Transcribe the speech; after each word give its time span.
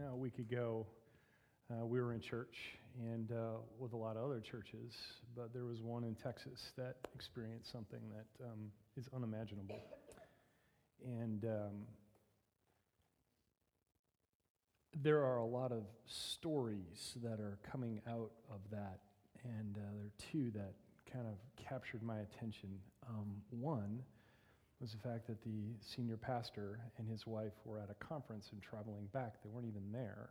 You 0.00 0.06
know, 0.06 0.12
a 0.12 0.16
week 0.16 0.38
ago, 0.38 0.86
uh, 1.70 1.84
we 1.84 2.00
were 2.00 2.14
in 2.14 2.20
church 2.20 2.78
and 2.98 3.30
uh, 3.32 3.58
with 3.78 3.92
a 3.92 3.96
lot 3.98 4.16
of 4.16 4.24
other 4.24 4.40
churches, 4.40 4.94
but 5.36 5.52
there 5.52 5.66
was 5.66 5.82
one 5.82 6.04
in 6.04 6.14
Texas 6.14 6.72
that 6.78 6.96
experienced 7.14 7.70
something 7.70 8.00
that 8.08 8.46
um, 8.46 8.72
is 8.96 9.10
unimaginable. 9.14 9.78
And 11.04 11.44
um, 11.44 11.82
there 15.02 15.18
are 15.18 15.36
a 15.36 15.44
lot 15.44 15.70
of 15.70 15.82
stories 16.06 17.18
that 17.22 17.38
are 17.38 17.58
coming 17.70 18.00
out 18.08 18.30
of 18.50 18.60
that, 18.70 19.00
and 19.44 19.76
uh, 19.76 19.80
there 19.92 20.06
are 20.06 20.12
two 20.32 20.50
that 20.52 20.72
kind 21.12 21.26
of 21.26 21.34
captured 21.62 22.02
my 22.02 22.20
attention. 22.20 22.70
Um, 23.06 23.42
one 23.50 24.00
was 24.80 24.92
the 24.92 25.08
fact 25.08 25.26
that 25.26 25.42
the 25.44 25.74
senior 25.94 26.16
pastor 26.16 26.80
and 26.98 27.06
his 27.06 27.26
wife 27.26 27.52
were 27.64 27.78
at 27.78 27.90
a 27.90 28.04
conference 28.04 28.48
and 28.52 28.62
traveling 28.62 29.06
back. 29.12 29.34
They 29.44 29.50
weren't 29.50 29.66
even 29.66 29.92
there, 29.92 30.30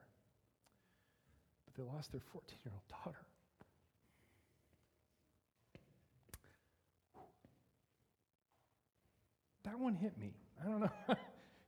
but 1.66 1.76
they 1.76 1.84
lost 1.84 2.12
their 2.12 2.22
14 2.34 2.58
year 2.66 2.74
old 2.74 3.04
daughter. 3.06 3.20
That 9.66 9.80
one 9.80 9.94
hit 9.94 10.18
me. 10.18 10.34
I 10.64 10.68
don't 10.68 10.80
know. 10.80 10.90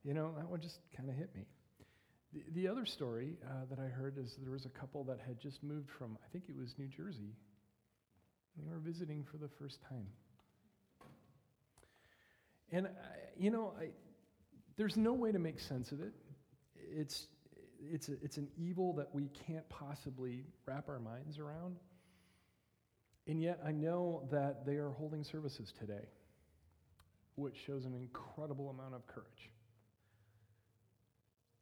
you 0.04 0.12
know, 0.12 0.34
that 0.36 0.48
one 0.48 0.60
just 0.60 0.78
kind 0.96 1.08
of 1.08 1.14
hit 1.14 1.32
me. 1.36 1.46
The, 2.32 2.42
the 2.62 2.68
other 2.68 2.84
story 2.84 3.36
uh, 3.46 3.66
that 3.70 3.78
I 3.78 3.86
heard 3.86 4.18
is 4.18 4.34
there 4.42 4.50
was 4.50 4.64
a 4.66 4.70
couple 4.70 5.04
that 5.04 5.20
had 5.24 5.38
just 5.38 5.62
moved 5.62 5.88
from, 5.98 6.18
I 6.24 6.32
think 6.32 6.44
it 6.48 6.56
was 6.56 6.74
New 6.78 6.88
Jersey. 6.88 7.36
They 8.56 8.68
were 8.68 8.80
visiting 8.80 9.24
for 9.30 9.36
the 9.36 9.48
first 9.58 9.78
time. 9.88 10.08
And, 12.72 12.86
I, 12.86 12.90
you 13.36 13.50
know, 13.50 13.74
I, 13.78 13.90
there's 14.76 14.96
no 14.96 15.12
way 15.12 15.30
to 15.30 15.38
make 15.38 15.60
sense 15.60 15.92
of 15.92 16.00
it. 16.00 16.12
It's, 16.74 17.26
it's, 17.80 18.08
a, 18.08 18.12
it's 18.22 18.38
an 18.38 18.48
evil 18.56 18.94
that 18.94 19.14
we 19.14 19.28
can't 19.46 19.68
possibly 19.68 20.44
wrap 20.66 20.88
our 20.88 20.98
minds 20.98 21.38
around. 21.38 21.76
And 23.26 23.40
yet, 23.40 23.60
I 23.64 23.70
know 23.70 24.26
that 24.32 24.66
they 24.66 24.76
are 24.76 24.90
holding 24.90 25.22
services 25.22 25.72
today, 25.78 26.08
which 27.36 27.54
shows 27.66 27.84
an 27.84 27.94
incredible 27.94 28.70
amount 28.70 28.94
of 28.94 29.06
courage. 29.06 29.50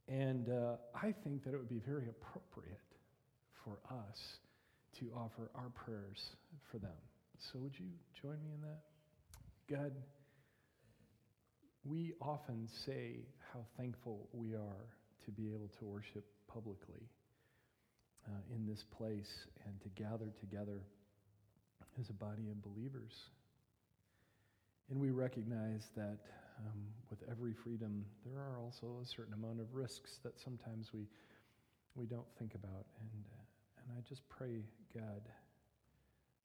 And 0.09 0.49
uh, 0.49 0.77
I 0.95 1.13
think 1.13 1.45
that 1.45 1.55
it 1.55 1.59
would 1.59 1.69
be 1.69 1.83
very 1.87 2.09
appropriate 2.09 2.79
for 3.65 3.79
us 3.91 4.39
to 4.99 5.11
offer 5.17 5.51
our 5.55 5.71
prayers 5.71 6.31
for 6.71 6.79
them. 6.79 6.97
So, 7.39 7.59
would 7.59 7.79
you 7.79 7.87
join 8.21 8.43
me 8.43 8.51
in 8.55 8.61
that? 8.63 8.81
God, 9.69 9.93
we 11.85 12.13
often 12.21 12.69
say 12.87 13.21
how 13.53 13.61
thankful 13.77 14.29
we 14.33 14.55
are 14.55 14.87
to 15.25 15.31
be 15.31 15.53
able 15.53 15.69
to 15.79 15.85
worship 15.85 16.25
publicly 16.47 17.09
uh, 18.27 18.55
in 18.55 18.67
this 18.67 18.85
place 18.97 19.47
and 19.67 19.81
to 19.81 19.89
gather 20.03 20.33
together 20.41 20.83
as 21.99 22.11
a 22.11 22.13
body 22.13 22.49
of 22.51 22.63
believers. 22.63 23.13
And 24.91 25.01
we 25.01 25.11
recognize 25.11 25.89
that 25.97 26.19
um, 26.59 26.81
with 27.09 27.21
every 27.31 27.55
freedom, 27.55 28.05
there 28.27 28.41
are 28.41 28.59
also 28.59 29.01
a 29.03 29.07
certain 29.07 29.35
amount 29.35 29.61
of 29.61 29.75
risks 29.75 30.19
that 30.23 30.39
sometimes 30.39 30.93
we, 30.93 31.07
we 31.95 32.07
don't 32.07 32.27
think 32.39 32.55
about. 32.55 32.87
And, 33.01 33.25
uh, 33.33 33.43
and 33.79 33.99
I 33.99 34.09
just 34.09 34.29
pray, 34.29 34.65
God, 34.95 35.23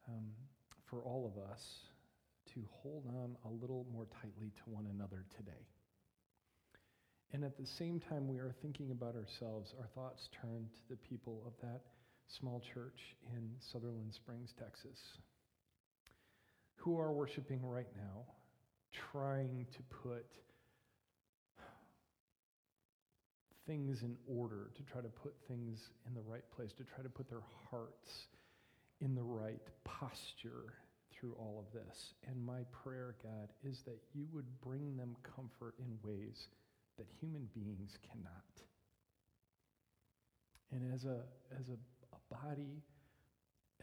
um, 0.07 0.25
for 0.85 0.99
all 0.99 1.25
of 1.25 1.51
us 1.51 1.61
to 2.53 2.63
hold 2.81 3.05
on 3.07 3.35
a 3.45 3.49
little 3.61 3.85
more 3.91 4.07
tightly 4.21 4.51
to 4.55 4.63
one 4.69 4.87
another 4.93 5.25
today. 5.37 5.65
And 7.33 7.43
at 7.43 7.57
the 7.57 7.65
same 7.77 7.99
time, 7.99 8.27
we 8.27 8.37
are 8.37 8.55
thinking 8.61 8.91
about 8.91 9.15
ourselves, 9.15 9.73
our 9.79 9.87
thoughts 9.95 10.29
turn 10.41 10.67
to 10.69 10.89
the 10.89 10.95
people 10.95 11.43
of 11.45 11.53
that 11.61 11.81
small 12.39 12.61
church 12.73 12.99
in 13.35 13.49
Sutherland 13.71 14.13
Springs, 14.13 14.53
Texas, 14.57 14.97
who 16.75 16.99
are 16.99 17.11
worshiping 17.11 17.61
right 17.63 17.89
now, 17.95 18.23
trying 19.11 19.65
to 19.73 19.83
put 20.03 20.25
things 23.67 24.01
in 24.03 24.15
order, 24.27 24.69
to 24.77 24.83
try 24.83 25.01
to 25.01 25.09
put 25.09 25.33
things 25.47 25.79
in 26.07 26.13
the 26.13 26.21
right 26.21 26.43
place, 26.55 26.71
to 26.77 26.83
try 26.83 27.03
to 27.03 27.09
put 27.09 27.29
their 27.29 27.43
hearts 27.69 28.27
in 29.01 29.15
the 29.15 29.23
right 29.23 29.61
posture 29.83 30.73
through 31.19 31.33
all 31.39 31.65
of 31.65 31.73
this. 31.73 32.13
And 32.27 32.45
my 32.45 32.61
prayer, 32.83 33.15
God, 33.23 33.49
is 33.63 33.79
that 33.85 33.99
you 34.13 34.25
would 34.33 34.45
bring 34.61 34.97
them 34.97 35.15
comfort 35.35 35.75
in 35.79 35.97
ways 36.03 36.47
that 36.97 37.07
human 37.19 37.47
beings 37.53 37.91
cannot. 38.11 38.51
And 40.71 40.93
as 40.93 41.05
a, 41.05 41.21
as 41.59 41.69
a, 41.69 41.77
a 42.15 42.43
body, 42.43 42.81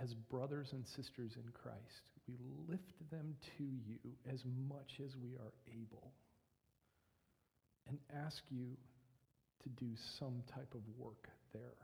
as 0.00 0.14
brothers 0.14 0.68
and 0.72 0.84
sisters 0.96 1.32
in 1.36 1.50
Christ, 1.52 2.04
we 2.28 2.36
lift 2.68 2.92
them 3.10 3.34
to 3.58 3.64
you 3.64 3.98
as 4.32 4.40
much 4.68 5.00
as 5.04 5.12
we 5.22 5.34
are 5.34 5.52
able 5.68 6.12
and 7.88 7.98
ask 8.24 8.42
you 8.50 8.76
to 9.62 9.68
do 9.70 9.90
some 10.18 10.42
type 10.54 10.74
of 10.74 10.80
work 10.98 11.28
there 11.52 11.76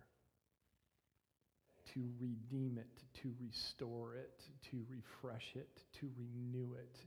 to 1.94 2.00
redeem 2.20 2.78
it, 2.78 3.02
to 3.22 3.32
restore 3.40 4.14
it, 4.14 4.42
to 4.70 4.84
refresh 4.88 5.52
it, 5.54 5.82
to 6.00 6.10
renew 6.16 6.74
it, 6.74 6.98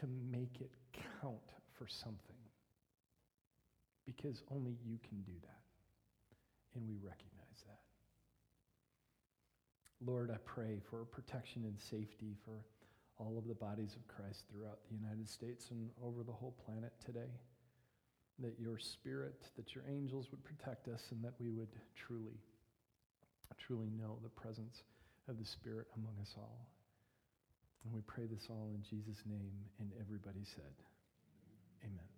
to 0.00 0.06
make 0.30 0.60
it 0.60 0.70
count 1.20 1.52
for 1.78 1.86
something. 1.86 2.36
Because 4.04 4.42
only 4.50 4.76
you 4.84 4.98
can 5.08 5.20
do 5.22 5.32
that. 5.42 5.60
And 6.74 6.86
we 6.86 6.96
recognize 6.96 7.64
that. 7.66 7.80
Lord, 10.04 10.30
I 10.30 10.36
pray 10.44 10.80
for 10.90 11.04
protection 11.04 11.64
and 11.64 11.80
safety 11.80 12.36
for 12.44 12.64
all 13.18 13.38
of 13.38 13.48
the 13.48 13.54
bodies 13.54 13.96
of 13.96 14.06
Christ 14.06 14.44
throughout 14.50 14.78
the 14.88 14.94
United 14.94 15.28
States 15.28 15.70
and 15.70 15.88
over 16.04 16.22
the 16.22 16.32
whole 16.32 16.54
planet 16.64 16.92
today. 17.04 17.32
That 18.38 18.60
your 18.60 18.78
spirit, 18.78 19.42
that 19.56 19.74
your 19.74 19.84
angels 19.88 20.30
would 20.30 20.44
protect 20.44 20.88
us, 20.88 21.00
and 21.10 21.24
that 21.24 21.32
we 21.38 21.50
would 21.50 21.74
truly 21.96 22.38
truly 23.54 23.90
know 23.98 24.18
the 24.22 24.28
presence 24.28 24.82
of 25.28 25.38
the 25.38 25.44
Spirit 25.44 25.86
among 25.96 26.14
us 26.20 26.34
all. 26.36 26.66
And 27.84 27.94
we 27.94 28.00
pray 28.02 28.24
this 28.26 28.46
all 28.50 28.70
in 28.74 28.82
Jesus' 28.82 29.22
name. 29.26 29.52
And 29.80 29.90
everybody 30.00 30.44
said, 30.44 30.74
Amen. 31.84 32.08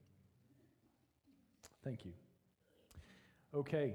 Thank 1.84 2.04
you. 2.04 2.12
Okay, 3.54 3.94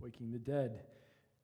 Waking 0.00 0.32
the 0.32 0.38
Dead. 0.38 0.80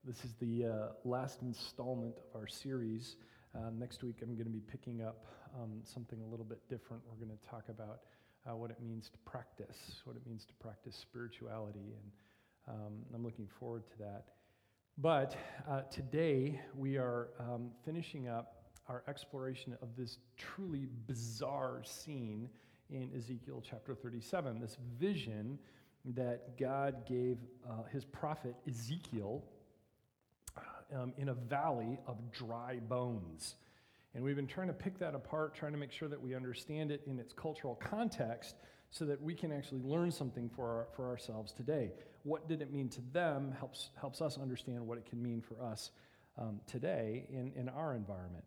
This 0.04 0.24
is 0.24 0.32
the 0.40 0.66
uh, 0.66 0.88
last 1.04 1.42
installment 1.42 2.14
of 2.34 2.40
our 2.40 2.48
series. 2.48 3.16
Uh, 3.54 3.70
next 3.78 4.02
week, 4.02 4.16
I'm 4.22 4.34
going 4.34 4.46
to 4.46 4.50
be 4.50 4.60
picking 4.60 5.02
up 5.02 5.26
um, 5.54 5.80
something 5.84 6.20
a 6.20 6.26
little 6.26 6.44
bit 6.44 6.58
different. 6.68 7.02
We're 7.08 7.24
going 7.24 7.36
to 7.36 7.48
talk 7.48 7.64
about 7.68 8.00
uh, 8.48 8.56
what 8.56 8.70
it 8.70 8.78
means 8.82 9.08
to 9.10 9.18
practice, 9.18 9.76
what 10.04 10.16
it 10.16 10.26
means 10.26 10.44
to 10.46 10.54
practice 10.54 10.96
spirituality. 10.96 11.94
And 11.94 12.76
um, 12.76 12.92
I'm 13.14 13.22
looking 13.22 13.48
forward 13.60 13.84
to 13.92 13.98
that. 13.98 14.24
But 14.98 15.34
uh, 15.68 15.82
today 15.90 16.60
we 16.76 16.98
are 16.98 17.30
um, 17.40 17.70
finishing 17.84 18.28
up 18.28 18.56
our 18.88 19.02
exploration 19.08 19.74
of 19.80 19.88
this 19.96 20.18
truly 20.36 20.86
bizarre 21.06 21.80
scene 21.82 22.50
in 22.90 23.10
Ezekiel 23.16 23.62
chapter 23.68 23.94
37, 23.94 24.60
this 24.60 24.76
vision 25.00 25.58
that 26.04 26.58
God 26.58 27.06
gave 27.06 27.38
uh, 27.66 27.84
his 27.90 28.04
prophet 28.04 28.54
Ezekiel 28.68 29.42
um, 30.94 31.14
in 31.16 31.30
a 31.30 31.34
valley 31.34 31.98
of 32.06 32.30
dry 32.30 32.78
bones. 32.86 33.54
And 34.14 34.22
we've 34.22 34.36
been 34.36 34.46
trying 34.46 34.66
to 34.66 34.74
pick 34.74 34.98
that 34.98 35.14
apart, 35.14 35.54
trying 35.54 35.72
to 35.72 35.78
make 35.78 35.90
sure 35.90 36.08
that 36.08 36.20
we 36.20 36.34
understand 36.34 36.90
it 36.90 37.00
in 37.06 37.18
its 37.18 37.32
cultural 37.32 37.76
context 37.76 38.56
so 38.90 39.06
that 39.06 39.22
we 39.22 39.34
can 39.34 39.52
actually 39.52 39.80
learn 39.80 40.10
something 40.10 40.50
for, 40.50 40.66
our, 40.66 40.86
for 40.94 41.08
ourselves 41.08 41.50
today 41.50 41.92
what 42.24 42.48
did 42.48 42.62
it 42.62 42.72
mean 42.72 42.88
to 42.90 43.00
them 43.12 43.54
helps, 43.58 43.90
helps 44.00 44.20
us 44.20 44.38
understand 44.38 44.86
what 44.86 44.98
it 44.98 45.06
can 45.06 45.22
mean 45.22 45.40
for 45.40 45.62
us 45.62 45.90
um, 46.38 46.60
today 46.66 47.26
in, 47.30 47.52
in 47.56 47.68
our 47.68 47.94
environment. 47.94 48.44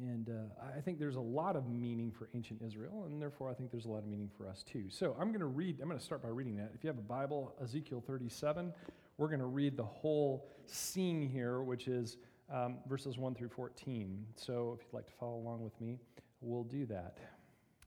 And 0.00 0.30
uh, 0.30 0.72
I 0.76 0.80
think 0.80 0.98
there's 0.98 1.16
a 1.16 1.20
lot 1.20 1.54
of 1.54 1.68
meaning 1.68 2.10
for 2.10 2.28
ancient 2.34 2.62
Israel, 2.62 3.04
and 3.04 3.20
therefore 3.20 3.50
I 3.50 3.54
think 3.54 3.70
there's 3.70 3.84
a 3.84 3.90
lot 3.90 3.98
of 3.98 4.06
meaning 4.06 4.30
for 4.36 4.48
us 4.48 4.62
too. 4.62 4.84
So 4.88 5.14
I'm 5.20 5.28
going 5.28 5.40
to 5.40 5.46
read, 5.46 5.80
I'm 5.80 5.88
going 5.88 5.98
to 5.98 6.04
start 6.04 6.22
by 6.22 6.30
reading 6.30 6.56
that. 6.56 6.72
If 6.74 6.82
you 6.82 6.88
have 6.88 6.98
a 6.98 7.02
Bible, 7.02 7.54
Ezekiel 7.62 8.02
37, 8.06 8.72
we're 9.18 9.28
going 9.28 9.40
to 9.40 9.46
read 9.46 9.76
the 9.76 9.84
whole 9.84 10.48
scene 10.64 11.28
here, 11.28 11.62
which 11.62 11.88
is 11.88 12.16
um, 12.50 12.78
verses 12.88 13.18
1 13.18 13.34
through 13.34 13.50
14. 13.50 14.24
So 14.36 14.78
if 14.78 14.86
you'd 14.86 14.96
like 14.96 15.06
to 15.06 15.12
follow 15.12 15.36
along 15.36 15.62
with 15.62 15.78
me, 15.78 15.98
we'll 16.40 16.64
do 16.64 16.86
that. 16.86 17.18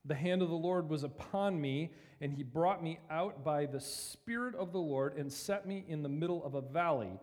The 0.06 0.14
hand 0.14 0.40
of 0.42 0.48
the 0.48 0.54
Lord 0.54 0.88
was 0.88 1.02
upon 1.02 1.60
me, 1.60 1.90
and 2.20 2.32
he 2.32 2.42
brought 2.42 2.82
me 2.82 3.00
out 3.10 3.44
by 3.44 3.66
the 3.66 3.80
Spirit 3.80 4.54
of 4.54 4.72
the 4.72 4.78
Lord 4.78 5.16
and 5.16 5.32
set 5.32 5.66
me 5.66 5.84
in 5.88 6.02
the 6.02 6.08
middle 6.08 6.44
of 6.44 6.54
a 6.54 6.60
valley. 6.60 7.18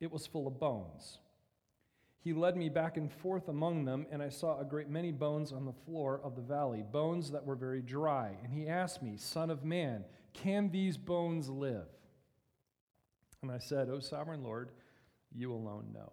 It 0.00 0.10
was 0.10 0.26
full 0.26 0.46
of 0.46 0.60
bones. 0.60 1.18
He 2.20 2.32
led 2.32 2.56
me 2.56 2.68
back 2.68 2.96
and 2.96 3.10
forth 3.10 3.48
among 3.48 3.84
them, 3.84 4.06
and 4.12 4.22
I 4.22 4.28
saw 4.28 4.60
a 4.60 4.64
great 4.64 4.88
many 4.88 5.10
bones 5.10 5.52
on 5.52 5.64
the 5.64 5.72
floor 5.72 6.20
of 6.22 6.36
the 6.36 6.42
valley, 6.42 6.84
bones 6.88 7.32
that 7.32 7.44
were 7.44 7.56
very 7.56 7.82
dry. 7.82 8.36
And 8.44 8.52
he 8.52 8.68
asked 8.68 9.02
me, 9.02 9.16
Son 9.16 9.50
of 9.50 9.64
man, 9.64 10.04
can 10.32 10.70
these 10.70 10.96
bones 10.96 11.48
live? 11.48 11.88
And 13.42 13.50
I 13.50 13.58
said, 13.58 13.88
O 13.88 13.98
sovereign 13.98 14.44
Lord, 14.44 14.70
you 15.34 15.52
alone 15.52 15.86
know. 15.92 16.12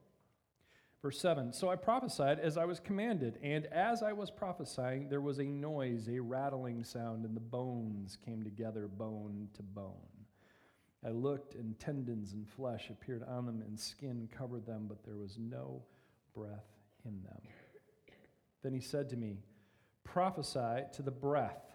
Verse 1.01 1.19
7 1.19 1.53
So 1.53 1.69
I 1.69 1.75
prophesied 1.75 2.39
as 2.39 2.57
I 2.57 2.65
was 2.65 2.79
commanded, 2.79 3.39
and 3.41 3.65
as 3.67 4.03
I 4.03 4.13
was 4.13 4.29
prophesying, 4.29 5.09
there 5.09 5.21
was 5.21 5.39
a 5.39 5.45
noise, 5.45 6.07
a 6.07 6.19
rattling 6.19 6.83
sound, 6.83 7.25
and 7.25 7.35
the 7.35 7.41
bones 7.41 8.17
came 8.23 8.43
together, 8.43 8.87
bone 8.87 9.49
to 9.55 9.63
bone. 9.63 9.95
I 11.03 11.09
looked, 11.09 11.55
and 11.55 11.79
tendons 11.79 12.33
and 12.33 12.47
flesh 12.47 12.89
appeared 12.91 13.23
on 13.27 13.47
them, 13.47 13.63
and 13.65 13.79
skin 13.79 14.29
covered 14.35 14.67
them, 14.67 14.85
but 14.87 15.03
there 15.03 15.17
was 15.17 15.37
no 15.39 15.81
breath 16.35 16.67
in 17.03 17.23
them. 17.23 17.41
Then 18.61 18.73
he 18.73 18.81
said 18.81 19.09
to 19.09 19.17
me, 19.17 19.37
Prophesy 20.03 20.83
to 20.93 21.01
the 21.01 21.09
breath. 21.09 21.65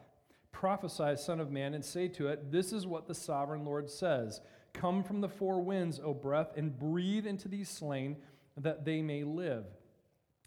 Prophesy, 0.52 1.16
Son 1.16 1.40
of 1.40 1.50
Man, 1.50 1.74
and 1.74 1.84
say 1.84 2.06
to 2.08 2.28
it, 2.28 2.52
This 2.52 2.72
is 2.72 2.86
what 2.86 3.08
the 3.08 3.14
sovereign 3.14 3.64
Lord 3.64 3.90
says 3.90 4.40
Come 4.72 5.02
from 5.02 5.20
the 5.20 5.28
four 5.28 5.60
winds, 5.60 6.00
O 6.02 6.14
breath, 6.14 6.52
and 6.56 6.78
breathe 6.78 7.26
into 7.26 7.48
these 7.48 7.68
slain 7.68 8.16
that 8.56 8.84
they 8.84 9.02
may 9.02 9.24
live. 9.24 9.64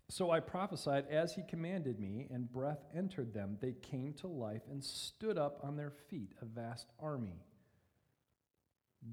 So 0.09 0.31
I 0.31 0.39
prophesied 0.39 1.06
as 1.09 1.35
he 1.35 1.44
commanded 1.44 2.00
me, 2.00 2.27
and 2.31 2.51
breath 2.51 2.83
entered 2.95 3.33
them. 3.33 3.57
They 3.61 3.73
came 3.73 4.13
to 4.13 4.27
life 4.27 4.63
and 4.69 4.83
stood 4.83 5.38
up 5.38 5.59
on 5.63 5.75
their 5.75 5.91
feet, 6.09 6.33
a 6.41 6.45
vast 6.45 6.88
army. 7.00 7.44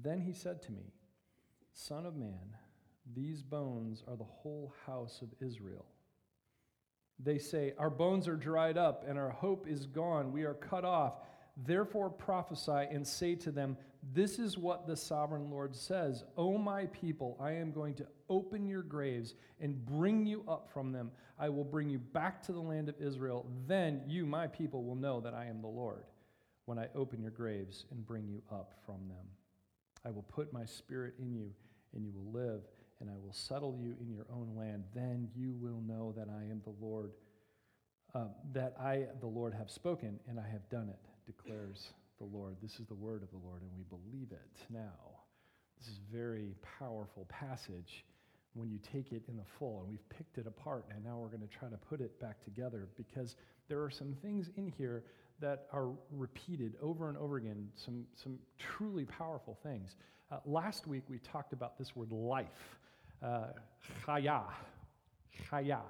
Then 0.01 0.21
he 0.21 0.33
said 0.33 0.61
to 0.63 0.71
me, 0.71 0.93
Son 1.71 2.07
of 2.07 2.15
man, 2.15 2.55
these 3.15 3.43
bones 3.43 4.03
are 4.07 4.15
the 4.15 4.23
whole 4.23 4.73
house 4.87 5.21
of 5.21 5.29
Israel. 5.39 5.85
They 7.19 7.37
say, 7.37 7.73
Our 7.77 7.91
bones 7.91 8.27
are 8.27 8.35
dried 8.35 8.77
up, 8.77 9.05
and 9.07 9.17
our 9.19 9.29
hope 9.29 9.67
is 9.67 9.85
gone. 9.85 10.31
We 10.31 10.43
are 10.43 10.55
cut 10.55 10.83
off. 10.83 11.13
Therefore 11.65 12.09
prophesy 12.09 12.87
and 12.91 13.05
say 13.05 13.35
to 13.35 13.51
them, 13.51 13.77
This 14.13 14.37
is 14.37 14.57
what 14.57 14.85
the 14.85 14.95
sovereign 14.95 15.49
Lord 15.49 15.75
says 15.75 16.23
O 16.37 16.57
my 16.57 16.85
people, 16.87 17.37
I 17.39 17.53
am 17.53 17.71
going 17.71 17.95
to 17.95 18.07
open 18.29 18.67
your 18.67 18.83
graves 18.83 19.33
and 19.59 19.83
bring 19.85 20.25
you 20.25 20.43
up 20.47 20.69
from 20.71 20.91
them. 20.91 21.11
I 21.39 21.49
will 21.49 21.63
bring 21.63 21.89
you 21.89 21.99
back 21.99 22.41
to 22.43 22.51
the 22.51 22.59
land 22.59 22.89
of 22.89 22.95
Israel. 22.99 23.45
Then 23.67 24.01
you, 24.07 24.25
my 24.25 24.47
people, 24.47 24.83
will 24.83 24.95
know 24.95 25.19
that 25.21 25.33
I 25.33 25.45
am 25.45 25.61
the 25.61 25.67
Lord 25.67 26.03
when 26.65 26.77
I 26.77 26.87
open 26.95 27.21
your 27.21 27.31
graves 27.31 27.85
and 27.91 28.05
bring 28.05 28.27
you 28.27 28.41
up 28.51 28.73
from 28.85 29.07
them. 29.07 29.25
I 30.05 30.09
will 30.09 30.23
put 30.23 30.53
my 30.53 30.65
spirit 30.65 31.15
in 31.19 31.33
you, 31.33 31.51
and 31.93 32.03
you 32.03 32.11
will 32.11 32.31
live, 32.31 32.61
and 32.99 33.09
I 33.09 33.13
will 33.23 33.33
settle 33.33 33.75
you 33.79 33.95
in 33.99 34.11
your 34.11 34.25
own 34.31 34.53
land. 34.55 34.83
Then 34.93 35.29
you 35.35 35.53
will 35.53 35.81
know 35.81 36.13
that 36.17 36.27
I 36.29 36.43
am 36.49 36.61
the 36.63 36.73
Lord, 36.85 37.11
uh, 38.13 38.25
that 38.53 38.75
I, 38.79 39.07
the 39.19 39.27
Lord, 39.27 39.53
have 39.53 39.69
spoken, 39.69 40.19
and 40.27 40.39
I 40.39 40.47
have 40.47 40.69
done 40.69 40.89
it, 40.89 40.99
declares 41.27 41.89
the 42.17 42.25
Lord. 42.25 42.55
This 42.61 42.79
is 42.79 42.87
the 42.87 42.95
word 42.95 43.21
of 43.21 43.29
the 43.29 43.45
Lord, 43.45 43.61
and 43.61 43.69
we 43.77 43.83
believe 43.83 44.31
it 44.31 44.73
now. 44.73 45.19
This 45.77 45.89
is 45.89 45.99
a 46.09 46.15
very 46.15 46.55
powerful 46.79 47.27
passage 47.29 48.03
when 48.53 48.69
you 48.69 48.79
take 48.91 49.11
it 49.11 49.21
in 49.27 49.37
the 49.37 49.43
full. 49.59 49.81
And 49.81 49.89
we've 49.89 50.09
picked 50.09 50.37
it 50.37 50.47
apart, 50.47 50.85
and 50.89 51.03
now 51.03 51.17
we're 51.17 51.27
going 51.27 51.47
to 51.47 51.57
try 51.59 51.69
to 51.69 51.77
put 51.77 52.01
it 52.01 52.19
back 52.19 52.43
together 52.43 52.87
because 52.97 53.35
there 53.67 53.83
are 53.83 53.91
some 53.91 54.15
things 54.23 54.49
in 54.57 54.73
here 54.77 55.03
that 55.39 55.67
are 55.71 55.89
repeated 56.11 56.73
over 56.81 57.09
and 57.09 57.17
over 57.17 57.37
again, 57.37 57.67
some, 57.75 58.05
some 58.15 58.39
truly 58.57 59.05
powerful 59.05 59.57
things. 59.61 59.95
Uh, 60.31 60.37
last 60.45 60.87
week, 60.87 61.03
we 61.07 61.19
talked 61.19 61.53
about 61.53 61.77
this 61.77 61.95
word 61.95 62.11
life, 62.11 62.77
uh, 63.21 63.47
chaya. 64.05 64.43
Chaya. 65.51 65.81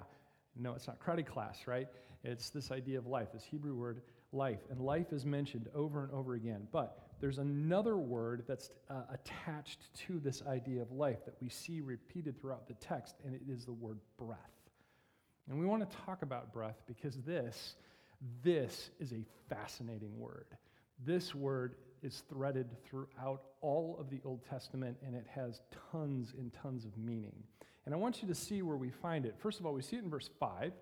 No, 0.54 0.74
it's 0.74 0.86
not 0.86 0.98
karate 1.00 1.24
class, 1.24 1.66
right? 1.66 1.88
It's 2.24 2.50
this 2.50 2.70
idea 2.70 2.98
of 2.98 3.06
life, 3.06 3.28
this 3.32 3.44
Hebrew 3.44 3.74
word 3.74 4.02
life. 4.32 4.60
And 4.70 4.80
life 4.80 5.12
is 5.12 5.24
mentioned 5.24 5.68
over 5.74 6.04
and 6.04 6.12
over 6.12 6.34
again. 6.34 6.66
But 6.72 6.98
there's 7.20 7.38
another 7.38 7.96
word 7.96 8.44
that's 8.46 8.70
uh, 8.90 9.02
attached 9.12 9.94
to 10.06 10.20
this 10.20 10.42
idea 10.46 10.82
of 10.82 10.92
life 10.92 11.24
that 11.24 11.34
we 11.40 11.48
see 11.48 11.80
repeated 11.80 12.40
throughout 12.40 12.68
the 12.68 12.74
text, 12.74 13.16
and 13.24 13.34
it 13.34 13.42
is 13.48 13.64
the 13.64 13.72
word 13.72 13.98
breath. 14.18 14.38
And 15.48 15.58
we 15.58 15.66
want 15.66 15.88
to 15.88 15.96
talk 16.04 16.22
about 16.22 16.52
breath 16.52 16.82
because 16.86 17.16
this, 17.26 17.74
this 18.42 18.90
is 19.00 19.12
a 19.12 19.24
fascinating 19.48 20.18
word. 20.18 20.46
This 21.04 21.34
word 21.34 21.76
is 22.02 22.22
threaded 22.28 22.68
throughout 22.84 23.42
all 23.60 23.96
of 23.98 24.10
the 24.10 24.20
Old 24.24 24.44
Testament, 24.48 24.96
and 25.04 25.14
it 25.14 25.26
has 25.34 25.60
tons 25.90 26.34
and 26.38 26.52
tons 26.62 26.84
of 26.84 26.96
meaning. 26.96 27.34
And 27.86 27.94
I 27.94 27.98
want 27.98 28.22
you 28.22 28.28
to 28.28 28.34
see 28.34 28.62
where 28.62 28.76
we 28.76 28.90
find 28.90 29.24
it. 29.24 29.34
First 29.38 29.60
of 29.60 29.66
all, 29.66 29.72
we 29.72 29.82
see 29.82 29.96
it 29.96 30.04
in 30.04 30.10
verse 30.10 30.28
5. 30.38 30.72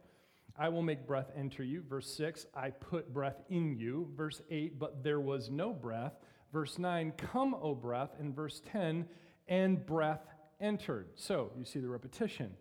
I 0.59 0.69
will 0.69 0.83
make 0.83 1.07
breath 1.07 1.31
enter 1.37 1.63
you. 1.63 1.83
Verse 1.89 2.11
6, 2.17 2.47
I 2.55 2.71
put 2.71 3.13
breath 3.13 3.43
in 3.49 3.77
you. 3.77 4.09
Verse 4.17 4.41
8, 4.51 4.79
but 4.79 5.03
there 5.03 5.21
was 5.21 5.51
no 5.51 5.73
breath. 5.73 6.15
Verse 6.53 6.79
9, 6.79 7.13
come, 7.17 7.55
O 7.55 7.75
breath. 7.75 8.11
And 8.19 8.35
verse 8.35 8.63
10, 8.73 9.07
and 9.49 9.85
breath 9.85 10.23
entered. 10.61 11.09
So 11.15 11.53
you 11.59 11.65
see 11.65 11.81
the 11.81 11.89
repetition. 11.89 12.53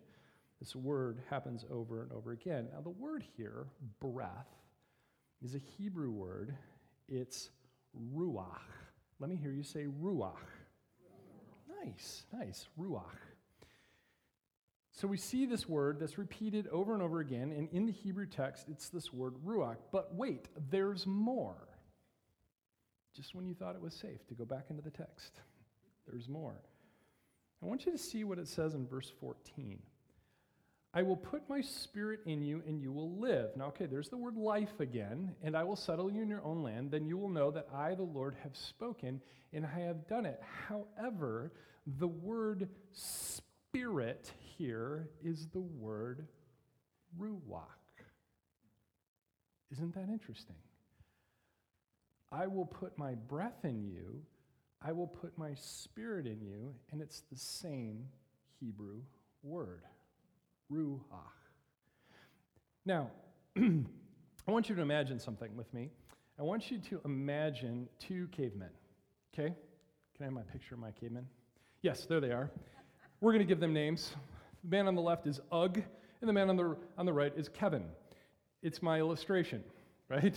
This 0.59 0.75
word 0.75 1.21
happens 1.29 1.65
over 1.71 2.01
and 2.01 2.11
over 2.11 2.31
again. 2.31 2.67
Now, 2.73 2.81
the 2.81 2.89
word 2.89 3.23
here, 3.37 3.67
breath, 3.99 4.47
is 5.41 5.55
a 5.55 5.59
Hebrew 5.59 6.11
word. 6.11 6.55
It's 7.07 7.49
ruach. 8.13 8.59
Let 9.19 9.29
me 9.29 9.35
hear 9.35 9.51
you 9.51 9.63
say 9.63 9.85
ruach. 9.85 10.35
Nice, 11.83 12.25
nice, 12.33 12.67
ruach. 12.79 13.03
So 14.95 15.09
we 15.09 15.17
see 15.17 15.45
this 15.45 15.67
word 15.67 15.99
that's 15.99 16.17
repeated 16.17 16.67
over 16.67 16.93
and 16.93 17.03
over 17.03 17.19
again, 17.19 17.51
and 17.51 17.67
in 17.73 17.85
the 17.85 17.91
Hebrew 17.91 18.25
text, 18.25 18.67
it's 18.69 18.87
this 18.87 19.11
word 19.11 19.33
ruach. 19.45 19.75
But 19.91 20.15
wait, 20.15 20.47
there's 20.71 21.05
more. 21.05 21.67
Just 23.13 23.35
when 23.35 23.45
you 23.45 23.53
thought 23.53 23.75
it 23.75 23.81
was 23.81 23.93
safe 23.93 24.25
to 24.27 24.33
go 24.33 24.45
back 24.45 24.67
into 24.69 24.81
the 24.81 24.89
text, 24.89 25.41
there's 26.07 26.29
more. 26.29 26.55
I 27.61 27.65
want 27.65 27.85
you 27.85 27.91
to 27.91 27.97
see 27.97 28.23
what 28.23 28.39
it 28.39 28.47
says 28.47 28.73
in 28.73 28.87
verse 28.87 29.11
14. 29.19 29.79
I 30.93 31.01
will 31.01 31.17
put 31.17 31.49
my 31.49 31.59
spirit 31.59 32.21
in 32.25 32.41
you 32.41 32.63
and 32.65 32.81
you 32.81 32.93
will 32.93 33.17
live. 33.17 33.49
Now, 33.57 33.65
okay, 33.67 33.85
there's 33.85 34.07
the 34.07 34.15
word 34.15 34.37
life 34.37 34.79
again, 34.79 35.35
and 35.43 35.57
I 35.57 35.65
will 35.65 35.75
settle 35.75 36.09
you 36.09 36.21
in 36.21 36.29
your 36.29 36.43
own 36.45 36.63
land. 36.63 36.91
Then 36.91 37.05
you 37.05 37.17
will 37.17 37.27
know 37.27 37.51
that 37.51 37.67
I, 37.75 37.95
the 37.95 38.03
Lord, 38.03 38.35
have 38.43 38.55
spoken 38.55 39.19
and 39.51 39.65
I 39.65 39.79
have 39.81 40.07
done 40.07 40.25
it. 40.25 40.41
However, 40.69 41.51
the 41.85 42.07
word 42.07 42.69
spirit 42.93 43.44
here 44.57 45.09
is 45.23 45.47
the 45.47 45.59
word 45.59 46.27
ruach. 47.19 47.65
Isn't 49.71 49.93
that 49.95 50.07
interesting? 50.09 50.55
I 52.31 52.47
will 52.47 52.65
put 52.65 52.97
my 52.97 53.15
breath 53.15 53.63
in 53.63 53.83
you, 53.83 54.21
I 54.81 54.91
will 54.91 55.07
put 55.07 55.37
my 55.37 55.53
spirit 55.55 56.25
in 56.25 56.41
you, 56.41 56.73
and 56.91 57.01
it's 57.01 57.23
the 57.31 57.37
same 57.37 58.05
Hebrew 58.59 59.01
word, 59.43 59.83
ruach. 60.71 60.99
Now, 62.85 63.11
I 63.57 64.51
want 64.51 64.69
you 64.69 64.75
to 64.75 64.81
imagine 64.81 65.19
something 65.19 65.55
with 65.55 65.73
me. 65.73 65.89
I 66.39 66.43
want 66.43 66.71
you 66.71 66.79
to 66.89 67.01
imagine 67.03 67.89
two 67.99 68.27
cavemen, 68.31 68.69
okay? 69.33 69.53
Can 70.15 70.21
I 70.21 70.23
have 70.25 70.33
my 70.33 70.43
picture 70.43 70.75
of 70.75 70.81
my 70.81 70.91
cavemen? 70.91 71.27
Yes, 71.81 72.05
there 72.05 72.19
they 72.19 72.31
are. 72.31 72.51
We're 73.21 73.31
going 73.31 73.45
to 73.45 73.47
give 73.47 73.61
them 73.61 73.73
names. 73.73 74.11
The 74.63 74.75
man 74.75 74.87
on 74.87 74.95
the 74.95 75.01
left 75.01 75.25
is 75.25 75.39
Ugg, 75.49 75.81
and 76.19 76.29
the 76.29 76.33
man 76.33 76.49
on 76.49 76.57
the, 76.57 76.75
on 76.97 77.05
the 77.05 77.13
right 77.13 77.31
is 77.37 77.47
Kevin. 77.47 77.85
It's 78.61 78.81
my 78.81 78.99
illustration, 78.99 79.63
right? 80.09 80.35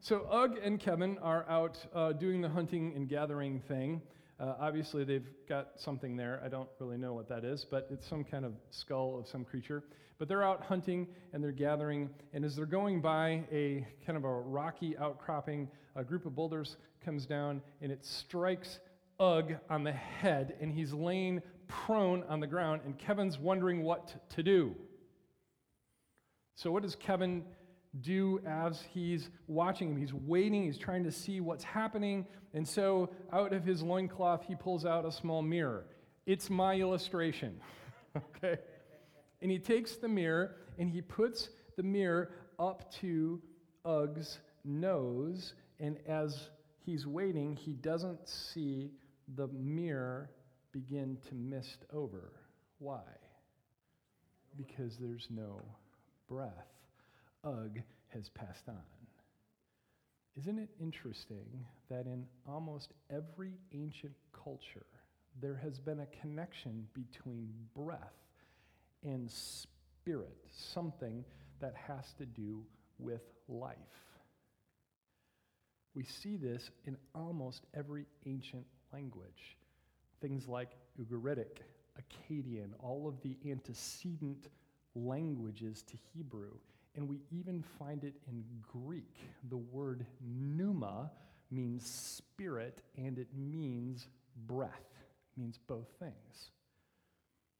So 0.00 0.26
Ugg 0.30 0.58
and 0.62 0.80
Kevin 0.80 1.18
are 1.18 1.44
out 1.50 1.78
uh, 1.94 2.12
doing 2.12 2.40
the 2.40 2.48
hunting 2.48 2.94
and 2.96 3.08
gathering 3.08 3.60
thing. 3.68 4.00
Uh, 4.40 4.54
obviously, 4.58 5.04
they've 5.04 5.28
got 5.46 5.72
something 5.76 6.16
there. 6.16 6.40
I 6.42 6.48
don't 6.48 6.68
really 6.80 6.96
know 6.96 7.12
what 7.12 7.28
that 7.28 7.44
is, 7.44 7.66
but 7.70 7.88
it's 7.90 8.08
some 8.08 8.24
kind 8.24 8.46
of 8.46 8.54
skull 8.70 9.18
of 9.18 9.28
some 9.28 9.44
creature. 9.44 9.84
But 10.18 10.28
they're 10.28 10.42
out 10.42 10.62
hunting 10.62 11.06
and 11.34 11.44
they're 11.44 11.52
gathering, 11.52 12.08
and 12.32 12.42
as 12.42 12.56
they're 12.56 12.64
going 12.64 13.02
by 13.02 13.44
a 13.52 13.86
kind 14.06 14.16
of 14.16 14.24
a 14.24 14.32
rocky 14.32 14.96
outcropping, 14.96 15.68
a 15.94 16.02
group 16.02 16.24
of 16.24 16.34
boulders 16.34 16.78
comes 17.04 17.26
down 17.26 17.60
and 17.82 17.92
it 17.92 18.04
strikes 18.04 18.80
Ugg 19.20 19.54
on 19.70 19.84
the 19.84 19.92
head, 19.92 20.56
and 20.60 20.72
he's 20.72 20.92
laying 20.92 21.42
prone 21.72 22.22
on 22.28 22.40
the 22.40 22.46
ground, 22.46 22.82
and 22.84 22.98
Kevin's 22.98 23.38
wondering 23.38 23.82
what 23.82 24.14
to 24.30 24.42
do. 24.42 24.74
So, 26.54 26.70
what 26.70 26.82
does 26.82 26.94
Kevin 26.94 27.44
do 28.00 28.40
as 28.46 28.82
he's 28.92 29.30
watching 29.46 29.90
him? 29.90 29.96
He's 29.96 30.12
waiting, 30.12 30.64
he's 30.64 30.78
trying 30.78 31.04
to 31.04 31.12
see 31.12 31.40
what's 31.40 31.64
happening, 31.64 32.26
and 32.52 32.68
so 32.68 33.10
out 33.32 33.52
of 33.52 33.64
his 33.64 33.82
loincloth, 33.82 34.44
he 34.46 34.54
pulls 34.54 34.84
out 34.84 35.06
a 35.06 35.12
small 35.12 35.42
mirror. 35.42 35.86
It's 36.26 36.50
my 36.50 36.76
illustration, 36.76 37.58
okay? 38.16 38.60
And 39.40 39.50
he 39.50 39.58
takes 39.58 39.96
the 39.96 40.08
mirror 40.08 40.56
and 40.78 40.88
he 40.88 41.00
puts 41.00 41.48
the 41.76 41.82
mirror 41.82 42.30
up 42.58 42.92
to 43.00 43.40
Ugg's 43.84 44.38
nose, 44.64 45.54
and 45.80 45.98
as 46.06 46.50
he's 46.84 47.06
waiting, 47.06 47.56
he 47.56 47.72
doesn't 47.72 48.28
see 48.28 48.92
the 49.34 49.48
mirror 49.48 50.30
begin 50.72 51.18
to 51.28 51.34
mist 51.34 51.84
over. 51.92 52.32
Why? 52.78 53.02
Because 54.56 54.96
there's 54.98 55.28
no 55.30 55.62
breath. 56.28 56.50
Ugg 57.44 57.82
has 58.08 58.28
passed 58.30 58.68
on. 58.68 58.82
Isn't 60.38 60.58
it 60.58 60.70
interesting 60.80 61.66
that 61.90 62.06
in 62.06 62.24
almost 62.48 62.92
every 63.10 63.52
ancient 63.72 64.14
culture, 64.32 64.86
there 65.40 65.56
has 65.62 65.78
been 65.78 66.00
a 66.00 66.20
connection 66.20 66.86
between 66.94 67.52
breath 67.76 68.14
and 69.04 69.30
spirit, 69.30 70.36
something 70.50 71.24
that 71.60 71.74
has 71.86 72.14
to 72.18 72.24
do 72.24 72.64
with 72.98 73.22
life? 73.48 73.76
We 75.94 76.04
see 76.04 76.36
this 76.36 76.70
in 76.86 76.96
almost 77.14 77.66
every 77.74 78.06
ancient 78.24 78.64
language. 78.92 79.58
Things 80.22 80.48
like 80.48 80.70
Ugaritic, 80.98 81.58
Akkadian, 82.00 82.70
all 82.78 83.06
of 83.06 83.20
the 83.20 83.36
antecedent 83.50 84.48
languages 84.94 85.82
to 85.82 85.96
Hebrew. 86.14 86.52
And 86.94 87.08
we 87.08 87.20
even 87.30 87.62
find 87.78 88.04
it 88.04 88.14
in 88.28 88.44
Greek. 88.62 89.16
The 89.50 89.56
word 89.56 90.06
pneuma 90.20 91.10
means 91.50 91.84
spirit 91.84 92.82
and 92.96 93.18
it 93.18 93.28
means 93.36 94.06
breath, 94.46 94.70
it 95.36 95.40
means 95.40 95.58
both 95.58 95.88
things. 95.98 96.50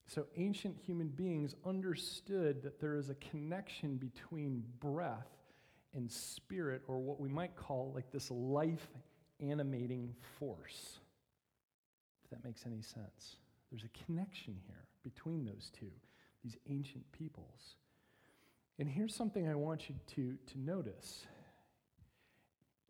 So 0.07 0.27
ancient 0.37 0.77
human 0.79 1.09
beings 1.09 1.55
understood 1.65 2.63
that 2.63 2.81
there 2.81 2.97
is 2.97 3.11
a 3.11 3.15
connection 3.15 3.97
between 3.97 4.63
breath 4.79 5.29
and 5.95 6.11
spirit, 6.11 6.83
or 6.87 6.99
what 6.99 7.21
we 7.21 7.29
might 7.29 7.55
call 7.55 7.93
like 7.95 8.11
this 8.11 8.31
life 8.31 8.89
animating 9.41 10.15
force. 10.39 11.01
That 12.33 12.43
makes 12.45 12.65
any 12.67 12.81
sense. 12.81 13.37
There's 13.71 13.85
a 13.85 14.05
connection 14.07 14.57
here 14.67 14.85
between 15.05 15.45
those 15.45 15.71
two, 15.79 15.91
these 16.43 16.57
ancient 16.69 17.05
peoples. 17.13 17.77
And 18.79 18.89
here's 18.89 19.15
something 19.15 19.49
I 19.49 19.55
want 19.55 19.89
you 19.89 19.95
to, 20.15 20.37
to 20.53 20.59
notice. 20.59 21.27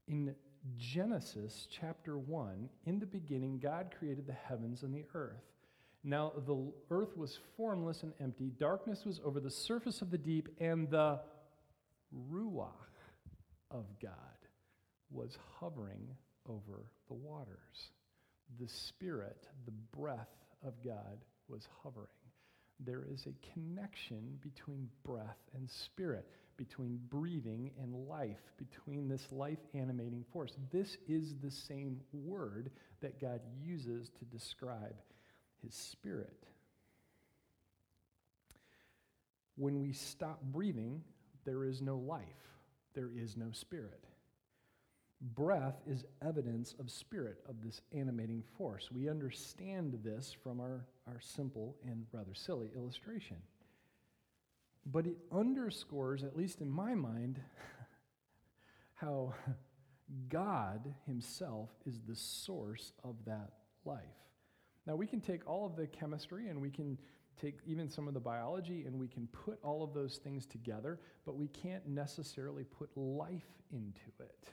In 0.07 0.35
Genesis 0.79 1.67
chapter 1.71 2.19
1, 2.19 2.69
in 2.87 3.01
the 3.01 3.07
beginning, 3.07 3.59
God 3.59 3.93
created 3.99 4.27
the 4.27 4.33
heavens 4.33 4.85
and 4.85 4.95
the 4.95 5.05
earth. 5.13 5.43
Now 6.05 6.33
the 6.47 6.73
earth 6.91 7.17
was 7.17 7.39
formless 7.57 8.05
and 8.05 8.13
empty, 8.21 8.53
darkness 8.59 9.05
was 9.05 9.21
over 9.25 9.41
the 9.41 9.51
surface 9.51 10.03
of 10.03 10.11
the 10.11 10.19
deep, 10.19 10.49
and 10.61 10.89
the 10.89 11.21
Ruach 12.31 12.71
of 13.71 13.87
God 14.01 14.13
was 15.11 15.37
hovering 15.59 16.09
over 16.49 16.87
the 17.09 17.15
waters. 17.15 17.91
The 18.61 18.69
Spirit, 18.69 19.49
the 19.65 19.97
breath 19.97 20.35
of 20.65 20.75
God 20.85 21.25
was 21.49 21.69
hovering. 21.83 22.07
There 22.81 23.05
is 23.09 23.27
a 23.27 23.53
connection 23.53 24.39
between 24.41 24.89
breath 25.05 25.39
and 25.55 25.69
spirit, 25.71 26.27
between 26.57 26.99
breathing 27.09 27.71
and 27.81 28.09
life, 28.09 28.41
between 28.59 29.09
this 29.09 29.31
life 29.31 29.59
animating 29.75 30.25
force. 30.33 30.53
This 30.73 30.97
is 31.09 31.37
the 31.37 31.51
same 31.51 32.01
word 32.13 32.71
that 33.01 33.21
God 33.21 33.41
uses 33.63 34.11
to 34.19 34.25
describe 34.25 34.97
his 35.63 35.75
spirit. 35.75 36.47
When 39.57 39.81
we 39.81 39.93
stop 39.93 40.43
breathing, 40.43 41.03
there 41.45 41.65
is 41.65 41.83
no 41.83 41.99
life, 41.99 42.25
there 42.95 43.11
is 43.15 43.37
no 43.37 43.51
spirit. 43.53 44.05
Breath 45.23 45.81
is 45.87 46.05
evidence 46.21 46.75
of 46.81 46.91
spirit, 46.91 47.39
of 47.49 47.63
this 47.63 47.81
animating 47.93 48.43
force. 48.59 48.91
We 48.91 49.09
understand 49.09 50.01
this 50.03 50.35
from 50.43 50.61
our, 50.61 50.85
our 51.07 51.21
simple 51.21 51.77
and 51.87 52.07
rather 52.11 52.35
silly 52.35 52.71
illustration. 52.75 53.37
But 54.85 55.07
it 55.07 55.17
underscores, 55.31 56.25
at 56.25 56.37
least 56.37 56.61
in 56.61 56.69
my 56.69 56.97
mind, 56.97 57.41
how 58.95 59.35
God 60.29 60.93
Himself 61.07 61.71
is 61.87 62.01
the 62.01 62.17
source 62.17 62.93
of 63.05 63.15
that 63.27 63.53
life. 63.85 64.01
Now, 64.89 64.97
we 64.97 65.07
can 65.07 65.21
take 65.21 65.47
all 65.49 65.65
of 65.65 65.77
the 65.77 65.87
chemistry 65.87 66.49
and 66.49 66.61
we 66.61 66.71
can 66.71 66.99
take 67.41 67.61
even 67.65 67.89
some 67.89 68.09
of 68.09 68.15
the 68.15 68.21
biology 68.21 68.87
and 68.87 68.99
we 68.99 69.07
can 69.07 69.29
put 69.29 69.61
all 69.63 69.85
of 69.85 69.95
those 69.95 70.17
things 70.17 70.47
together, 70.47 70.99
but 71.25 71.37
we 71.37 71.47
can't 71.47 71.87
necessarily 71.87 72.65
put 72.65 72.91
life 72.97 73.47
into 73.71 74.11
it. 74.19 74.49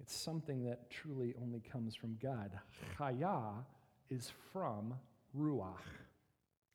It's 0.00 0.16
something 0.16 0.64
that 0.64 0.90
truly 0.90 1.34
only 1.40 1.60
comes 1.60 1.94
from 1.94 2.16
God. 2.22 2.50
Chaya 2.98 3.64
is 4.08 4.32
from 4.52 4.94
Ruach. 5.38 5.76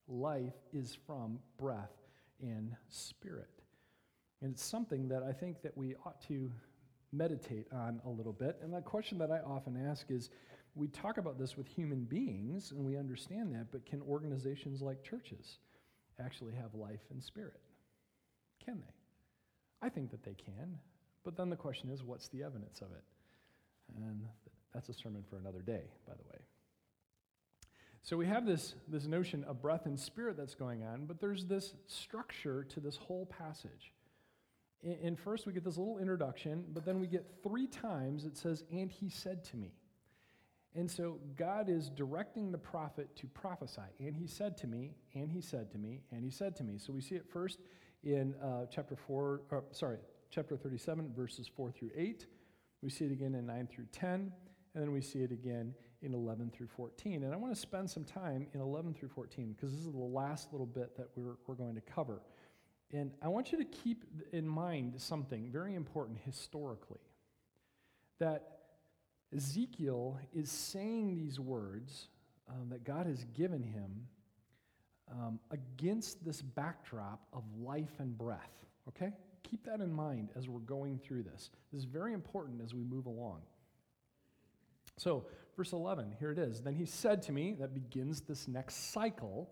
Life 0.08 0.53
is 0.72 0.98
from 1.08 1.39
breath 1.58 1.94
and 2.39 2.75
spirit. 2.89 3.50
And 4.41 4.53
it's 4.53 4.63
something 4.63 5.08
that 5.08 5.24
I 5.24 5.32
think 5.32 5.62
that 5.63 5.75
we 5.75 5.96
ought 6.05 6.22
to 6.27 6.51
meditate 7.12 7.67
on 7.72 8.01
a 8.05 8.10
little 8.10 8.34
bit. 8.34 8.58
And 8.62 8.74
the 8.74 8.82
question 8.82 9.17
that 9.17 9.32
I 9.32 9.39
often 9.39 9.75
ask 9.89 10.12
is 10.12 10.29
we 10.75 10.88
talk 10.88 11.17
about 11.17 11.39
this 11.39 11.58
with 11.58 11.67
human 11.67 12.03
beings 12.03 12.72
and 12.72 12.86
we 12.86 12.98
understand 12.98 13.53
that, 13.55 13.72
but 13.72 13.86
can 13.86 14.01
organizations 14.01 14.82
like 14.82 15.03
churches 15.03 15.58
actually 16.20 16.53
have 16.53 16.75
life 16.75 17.01
and 17.10 17.24
spirit? 17.24 17.62
Can 18.63 18.79
they? 18.79 19.88
I 19.88 19.89
think 19.89 20.12
that 20.12 20.24
they 20.24 20.36
can. 20.36 20.77
But 21.24 21.36
then 21.36 21.50
the 21.50 21.55
question 21.55 21.89
is 21.89 22.03
what's 22.03 22.27
the 22.27 22.44
evidence 22.44 22.82
of 22.82 22.91
it? 22.91 23.03
And 23.96 24.25
that's 24.74 24.89
a 24.89 24.94
sermon 24.94 25.24
for 25.30 25.38
another 25.38 25.62
day, 25.62 25.84
by 26.08 26.13
the 26.13 26.24
way. 26.30 26.39
So 28.04 28.18
we 28.18 28.27
have 28.27 28.46
this, 28.46 28.75
this 28.88 29.08
notion 29.08 29.44
of 29.46 29.62
breath 29.62 29.86
and 29.86 30.00
spirit 30.00 30.38
that's 30.38 30.54
going 30.54 30.84
on, 30.84 31.06
but 31.06 31.20
there's 31.20 31.46
this 31.46 31.74
structure 31.88 32.63
to 32.65 32.80
this 32.80 32.98
whole 32.98 33.25
passage. 33.25 33.94
In 34.84 35.15
first, 35.15 35.48
we 35.48 35.54
get 35.54 35.63
this 35.63 35.77
little 35.77 35.98
introduction, 35.98 36.65
but 36.72 36.86
then 36.86 37.00
we 37.00 37.08
get 37.08 37.25
three 37.42 37.65
times 37.65 38.25
it 38.25 38.38
says, 38.38 38.63
And 38.72 38.92
he 38.92 39.10
said 39.10 39.44
to 39.46 39.58
me. 39.58 39.72
And 40.75 40.92
so 40.92 41.20
God 41.38 41.70
is 41.70 41.89
directing 41.89 42.51
the 42.51 42.58
prophet 42.58 43.08
to 43.15 43.27
prophesy. 43.27 43.82
And 44.00 44.15
he 44.15 44.27
said 44.27 44.58
to 44.58 44.68
me, 44.68 44.92
and 45.15 45.32
he 45.32 45.42
said 45.42 45.72
to 45.72 45.77
me, 45.77 46.01
and 46.12 46.24
he 46.24 46.30
said 46.30 46.56
to 46.58 46.63
me. 46.63 46.77
So 46.77 46.92
we 46.92 47.01
see 47.01 47.15
it 47.15 47.25
first 47.27 47.60
in 48.04 48.36
uh, 48.36 48.65
chapter 48.70 48.96
4, 48.96 49.42
or, 49.50 49.63
sorry, 49.72 49.98
chapter 50.30 50.58
37, 50.58 51.13
verses 51.15 51.50
4 51.56 51.72
through 51.72 51.92
8. 51.96 52.27
We 52.82 52.89
see 52.89 53.05
it 53.05 53.12
again 53.12 53.36
in 53.36 53.46
9 53.46 53.67
through 53.67 53.88
10, 53.91 54.12
and 54.74 54.84
then 54.84 54.91
we 54.91 55.01
see 55.01 55.20
it 55.20 55.32
again 55.32 55.74
in 56.01 56.13
11 56.13 56.51
through 56.55 56.67
14. 56.67 57.24
And 57.24 57.34
I 57.34 57.38
want 57.38 57.53
to 57.53 57.60
spend 57.60 57.89
some 57.89 58.03
time 58.03 58.48
in 58.53 58.62
11 58.62 58.94
through 58.94 59.10
14 59.10 59.53
because 59.53 59.72
this 59.72 59.86
is 59.86 59.91
the 59.91 59.98
last 59.98 60.51
little 60.51 60.67
bit 60.67 60.96
that 60.98 61.10
we're, 61.15 61.36
we're 61.48 61.55
going 61.55 61.75
to 61.75 61.82
cover. 61.82 62.22
And 62.91 63.12
I 63.22 63.27
want 63.27 63.51
you 63.51 63.58
to 63.58 63.65
keep 63.65 64.03
in 64.32 64.48
mind 64.48 64.94
something 64.98 65.50
very 65.51 65.74
important 65.74 66.20
historically 66.24 67.00
that 68.20 68.60
Ezekiel 69.36 70.20
is 70.34 70.51
saying 70.51 71.15
these 71.15 71.39
words 71.39 72.08
um, 72.48 72.70
that 72.70 72.84
God 72.84 73.08
has 73.08 73.25
given 73.34 73.63
him 73.63 74.08
um, 75.12 75.39
against 75.51 76.24
this 76.24 76.41
backdrop 76.41 77.25
of 77.34 77.44
life 77.60 78.00
and 78.00 78.17
breath, 78.17 78.65
okay? 78.88 79.13
Keep 79.50 79.66
that 79.66 79.82
in 79.82 79.94
mind 79.94 80.30
as 80.36 80.48
we're 80.50 80.60
going 80.60 81.00
through 81.00 81.24
this. 81.24 81.50
This 81.72 81.80
is 81.80 81.86
very 81.86 82.14
important 82.14 82.62
as 82.62 82.74
we 82.74 82.84
move 82.84 83.06
along. 83.06 83.42
So, 84.98 85.25
verse 85.58 85.74
11, 85.74 86.16
here 86.20 86.32
it 86.32 86.40
is. 86.40 86.62
Then 86.62 86.74
he 86.74 86.86
said 86.86 87.22
to 87.24 87.32
me, 87.32 87.56
that 87.60 87.74
begins 87.74 88.22
this 88.22 88.48
next 88.48 88.94
cycle 88.94 89.50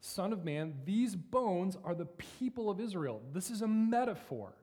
Son 0.00 0.32
of 0.32 0.44
man, 0.44 0.74
these 0.84 1.14
bones 1.14 1.76
are 1.84 1.94
the 1.94 2.06
people 2.06 2.70
of 2.70 2.80
Israel. 2.80 3.20
This 3.34 3.50
is 3.50 3.60
a 3.60 3.68
metaphor. 3.68 4.54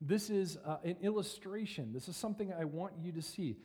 This 0.00 0.30
is 0.30 0.56
uh, 0.64 0.78
an 0.84 0.96
illustration. 1.02 1.92
This 1.92 2.08
is 2.08 2.16
something 2.16 2.52
I 2.52 2.64
want 2.64 2.94
you 3.02 3.12
to 3.12 3.22
see. 3.22 3.56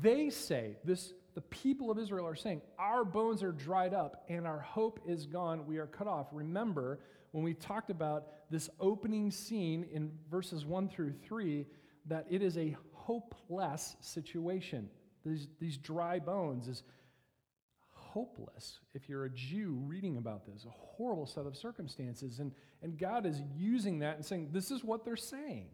They 0.00 0.30
say, 0.30 0.76
this, 0.84 1.12
the 1.34 1.40
people 1.40 1.90
of 1.90 1.98
Israel 1.98 2.26
are 2.26 2.36
saying, 2.36 2.62
Our 2.78 3.04
bones 3.04 3.42
are 3.42 3.52
dried 3.52 3.94
up 3.94 4.24
and 4.28 4.46
our 4.46 4.60
hope 4.60 5.00
is 5.06 5.26
gone. 5.26 5.66
We 5.66 5.78
are 5.78 5.86
cut 5.86 6.06
off. 6.06 6.28
Remember, 6.30 7.00
when 7.36 7.44
we 7.44 7.52
talked 7.52 7.90
about 7.90 8.28
this 8.50 8.70
opening 8.80 9.30
scene 9.30 9.84
in 9.92 10.10
verses 10.30 10.64
1 10.64 10.88
through 10.88 11.12
3 11.22 11.66
that 12.06 12.24
it 12.30 12.40
is 12.40 12.56
a 12.56 12.74
hopeless 12.94 13.94
situation. 14.00 14.88
These, 15.22 15.46
these 15.60 15.76
dry 15.76 16.18
bones 16.18 16.66
is 16.66 16.82
hopeless 17.90 18.78
if 18.94 19.06
you're 19.06 19.26
a 19.26 19.28
Jew 19.28 19.76
reading 19.84 20.16
about 20.16 20.46
this, 20.46 20.64
a 20.64 20.70
horrible 20.70 21.26
set 21.26 21.44
of 21.44 21.58
circumstances. 21.58 22.38
And, 22.38 22.52
and 22.80 22.96
God 22.96 23.26
is 23.26 23.42
using 23.54 23.98
that 23.98 24.16
and 24.16 24.24
saying, 24.24 24.48
This 24.50 24.70
is 24.70 24.82
what 24.82 25.04
they're 25.04 25.14
saying. 25.14 25.68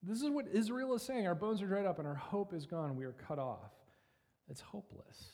This 0.00 0.22
is 0.22 0.30
what 0.30 0.46
Israel 0.46 0.94
is 0.94 1.02
saying. 1.02 1.26
Our 1.26 1.34
bones 1.34 1.60
are 1.60 1.66
dried 1.66 1.86
up 1.86 1.98
and 1.98 2.06
our 2.06 2.14
hope 2.14 2.54
is 2.54 2.66
gone. 2.66 2.94
We 2.94 3.04
are 3.04 3.16
cut 3.26 3.40
off. 3.40 3.72
It's 4.48 4.60
hopeless. 4.60 5.30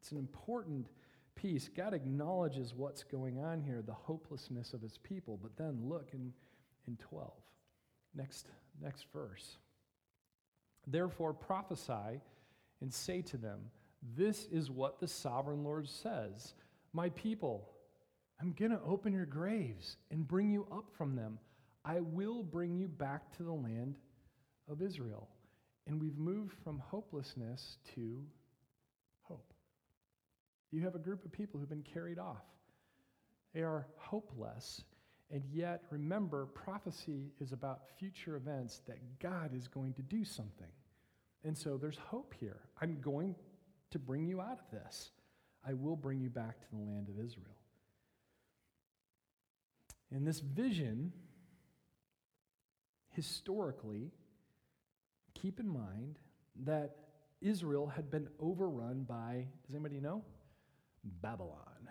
It's 0.00 0.10
an 0.10 0.18
important 0.18 0.88
piece. 1.40 1.68
God 1.68 1.94
acknowledges 1.94 2.74
what's 2.74 3.04
going 3.04 3.38
on 3.38 3.60
here, 3.60 3.80
the 3.80 3.92
hopelessness 3.92 4.74
of 4.74 4.82
his 4.82 4.98
people. 4.98 5.38
But 5.40 5.56
then 5.56 5.78
look 5.84 6.10
in, 6.12 6.32
in 6.86 6.96
12. 6.96 7.30
Next, 8.14 8.48
next 8.82 9.06
verse. 9.12 9.56
Therefore 10.86 11.32
prophesy 11.32 12.20
and 12.80 12.92
say 12.92 13.22
to 13.22 13.36
them, 13.36 13.60
This 14.16 14.46
is 14.50 14.70
what 14.70 14.98
the 14.98 15.08
sovereign 15.08 15.62
Lord 15.62 15.88
says 15.88 16.54
My 16.92 17.10
people, 17.10 17.68
I'm 18.40 18.52
going 18.52 18.72
to 18.72 18.80
open 18.84 19.12
your 19.12 19.26
graves 19.26 19.96
and 20.10 20.26
bring 20.26 20.50
you 20.50 20.66
up 20.72 20.86
from 20.96 21.14
them. 21.14 21.38
I 21.84 22.00
will 22.00 22.42
bring 22.42 22.76
you 22.76 22.88
back 22.88 23.36
to 23.36 23.42
the 23.42 23.52
land 23.52 23.96
of 24.70 24.82
Israel. 24.82 25.28
And 25.86 26.00
we've 26.00 26.18
moved 26.18 26.52
from 26.64 26.80
hopelessness 26.80 27.78
to. 27.94 28.22
You 30.70 30.82
have 30.82 30.94
a 30.94 30.98
group 30.98 31.24
of 31.24 31.32
people 31.32 31.58
who've 31.58 31.68
been 31.68 31.82
carried 31.82 32.18
off. 32.18 32.44
They 33.54 33.62
are 33.62 33.86
hopeless. 33.96 34.82
And 35.30 35.42
yet, 35.52 35.82
remember, 35.90 36.46
prophecy 36.46 37.32
is 37.40 37.52
about 37.52 37.82
future 37.98 38.36
events 38.36 38.80
that 38.86 38.98
God 39.18 39.54
is 39.54 39.68
going 39.68 39.94
to 39.94 40.02
do 40.02 40.24
something. 40.24 40.68
And 41.44 41.56
so 41.56 41.76
there's 41.76 41.98
hope 41.98 42.34
here. 42.38 42.60
I'm 42.80 42.98
going 43.00 43.34
to 43.90 43.98
bring 43.98 44.26
you 44.26 44.40
out 44.40 44.58
of 44.58 44.70
this. 44.70 45.10
I 45.66 45.74
will 45.74 45.96
bring 45.96 46.20
you 46.20 46.30
back 46.30 46.60
to 46.60 46.66
the 46.70 46.76
land 46.76 47.08
of 47.08 47.18
Israel. 47.24 47.56
In 50.10 50.24
this 50.24 50.40
vision, 50.40 51.12
historically, 53.10 54.10
keep 55.34 55.60
in 55.60 55.68
mind 55.68 56.18
that 56.64 56.96
Israel 57.40 57.86
had 57.86 58.10
been 58.10 58.28
overrun 58.40 59.04
by, 59.04 59.46
does 59.66 59.74
anybody 59.74 60.00
know? 60.00 60.22
Babylon. 61.22 61.88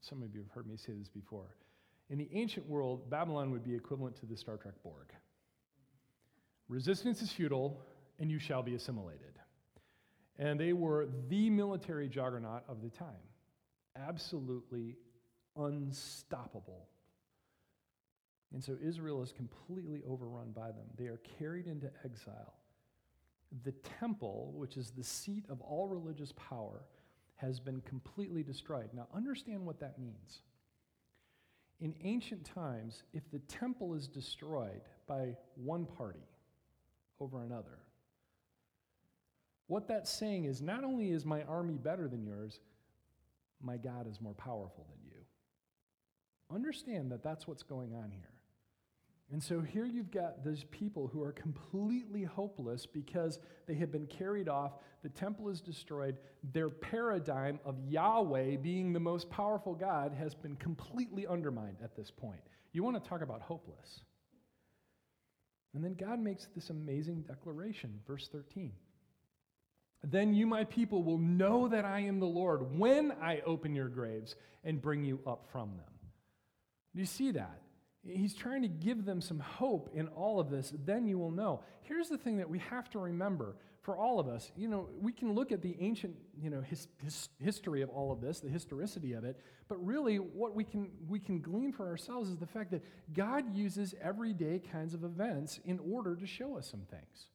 Some 0.00 0.22
of 0.22 0.34
you 0.34 0.40
have 0.40 0.50
heard 0.50 0.66
me 0.66 0.76
say 0.76 0.92
this 0.98 1.08
before. 1.08 1.56
In 2.08 2.18
the 2.18 2.28
ancient 2.32 2.68
world, 2.68 3.08
Babylon 3.10 3.50
would 3.52 3.62
be 3.62 3.74
equivalent 3.74 4.16
to 4.16 4.26
the 4.26 4.36
Star 4.36 4.56
Trek 4.56 4.74
Borg. 4.82 5.12
Resistance 6.68 7.22
is 7.22 7.30
futile, 7.30 7.80
and 8.18 8.30
you 8.30 8.38
shall 8.38 8.62
be 8.62 8.74
assimilated. 8.74 9.38
And 10.38 10.58
they 10.58 10.72
were 10.72 11.08
the 11.28 11.50
military 11.50 12.08
juggernaut 12.08 12.62
of 12.68 12.82
the 12.82 12.88
time. 12.88 13.08
Absolutely 13.96 14.96
unstoppable. 15.56 16.88
And 18.52 18.64
so 18.64 18.76
Israel 18.82 19.22
is 19.22 19.32
completely 19.32 20.02
overrun 20.08 20.52
by 20.52 20.68
them. 20.68 20.86
They 20.96 21.06
are 21.06 21.20
carried 21.38 21.66
into 21.66 21.90
exile. 22.04 22.54
The 23.64 23.72
temple, 24.00 24.52
which 24.56 24.76
is 24.76 24.90
the 24.90 25.04
seat 25.04 25.44
of 25.48 25.60
all 25.60 25.86
religious 25.86 26.32
power, 26.36 26.82
has 27.40 27.60
been 27.60 27.80
completely 27.82 28.42
destroyed. 28.42 28.90
Now, 28.92 29.06
understand 29.14 29.64
what 29.64 29.80
that 29.80 29.98
means. 29.98 30.42
In 31.80 31.94
ancient 32.02 32.44
times, 32.44 33.02
if 33.14 33.30
the 33.30 33.38
temple 33.40 33.94
is 33.94 34.06
destroyed 34.06 34.82
by 35.06 35.36
one 35.54 35.86
party 35.86 36.26
over 37.18 37.42
another, 37.42 37.78
what 39.66 39.88
that's 39.88 40.10
saying 40.10 40.44
is 40.44 40.60
not 40.60 40.84
only 40.84 41.10
is 41.10 41.24
my 41.24 41.42
army 41.44 41.78
better 41.78 42.08
than 42.08 42.24
yours, 42.24 42.60
my 43.62 43.76
God 43.76 44.08
is 44.10 44.20
more 44.20 44.34
powerful 44.34 44.86
than 44.90 44.98
you. 45.06 45.24
Understand 46.54 47.12
that 47.12 47.22
that's 47.22 47.46
what's 47.46 47.62
going 47.62 47.94
on 47.94 48.10
here. 48.10 48.39
And 49.32 49.42
so 49.42 49.60
here 49.60 49.86
you've 49.86 50.10
got 50.10 50.44
those 50.44 50.64
people 50.72 51.06
who 51.06 51.22
are 51.22 51.30
completely 51.30 52.24
hopeless 52.24 52.84
because 52.84 53.38
they 53.66 53.74
have 53.74 53.92
been 53.92 54.06
carried 54.06 54.48
off. 54.48 54.72
The 55.02 55.08
temple 55.08 55.48
is 55.50 55.60
destroyed. 55.60 56.16
Their 56.52 56.68
paradigm 56.68 57.60
of 57.64 57.76
Yahweh 57.88 58.56
being 58.56 58.92
the 58.92 58.98
most 58.98 59.30
powerful 59.30 59.74
God 59.74 60.12
has 60.18 60.34
been 60.34 60.56
completely 60.56 61.28
undermined 61.28 61.76
at 61.82 61.94
this 61.94 62.10
point. 62.10 62.40
You 62.72 62.82
want 62.82 63.02
to 63.02 63.08
talk 63.08 63.22
about 63.22 63.40
hopeless. 63.40 64.00
And 65.74 65.84
then 65.84 65.94
God 65.94 66.18
makes 66.18 66.48
this 66.56 66.70
amazing 66.70 67.22
declaration, 67.22 68.00
verse 68.08 68.28
13. 68.32 68.72
Then 70.02 70.34
you, 70.34 70.46
my 70.46 70.64
people, 70.64 71.04
will 71.04 71.18
know 71.18 71.68
that 71.68 71.84
I 71.84 72.00
am 72.00 72.18
the 72.18 72.26
Lord 72.26 72.76
when 72.76 73.12
I 73.22 73.42
open 73.46 73.76
your 73.76 73.88
graves 73.88 74.34
and 74.64 74.82
bring 74.82 75.04
you 75.04 75.20
up 75.24 75.46
from 75.52 75.70
them. 75.76 76.10
Do 76.94 77.00
you 77.00 77.06
see 77.06 77.30
that? 77.32 77.60
He's 78.02 78.34
trying 78.34 78.62
to 78.62 78.68
give 78.68 79.04
them 79.04 79.20
some 79.20 79.40
hope 79.40 79.90
in 79.92 80.08
all 80.08 80.40
of 80.40 80.50
this. 80.50 80.72
Then 80.86 81.06
you 81.06 81.18
will 81.18 81.30
know. 81.30 81.60
Here's 81.82 82.08
the 82.08 82.16
thing 82.16 82.38
that 82.38 82.48
we 82.48 82.58
have 82.60 82.88
to 82.90 82.98
remember 82.98 83.56
for 83.82 83.96
all 83.96 84.18
of 84.18 84.26
us. 84.26 84.50
You 84.56 84.68
know, 84.68 84.88
we 85.00 85.12
can 85.12 85.34
look 85.34 85.52
at 85.52 85.60
the 85.60 85.76
ancient, 85.80 86.14
you 86.40 86.48
know, 86.48 86.62
his, 86.62 86.88
his 87.02 87.28
history 87.38 87.82
of 87.82 87.90
all 87.90 88.10
of 88.10 88.20
this, 88.20 88.40
the 88.40 88.48
historicity 88.48 89.12
of 89.12 89.24
it, 89.24 89.38
but 89.68 89.84
really 89.84 90.16
what 90.16 90.54
we 90.54 90.64
can, 90.64 90.90
we 91.08 91.18
can 91.18 91.40
glean 91.40 91.72
for 91.72 91.86
ourselves 91.86 92.30
is 92.30 92.36
the 92.36 92.46
fact 92.46 92.70
that 92.70 92.82
God 93.12 93.54
uses 93.54 93.94
everyday 94.02 94.60
kinds 94.60 94.94
of 94.94 95.04
events 95.04 95.60
in 95.64 95.78
order 95.78 96.16
to 96.16 96.26
show 96.26 96.56
us 96.56 96.70
some 96.70 96.86
things. 96.90 97.26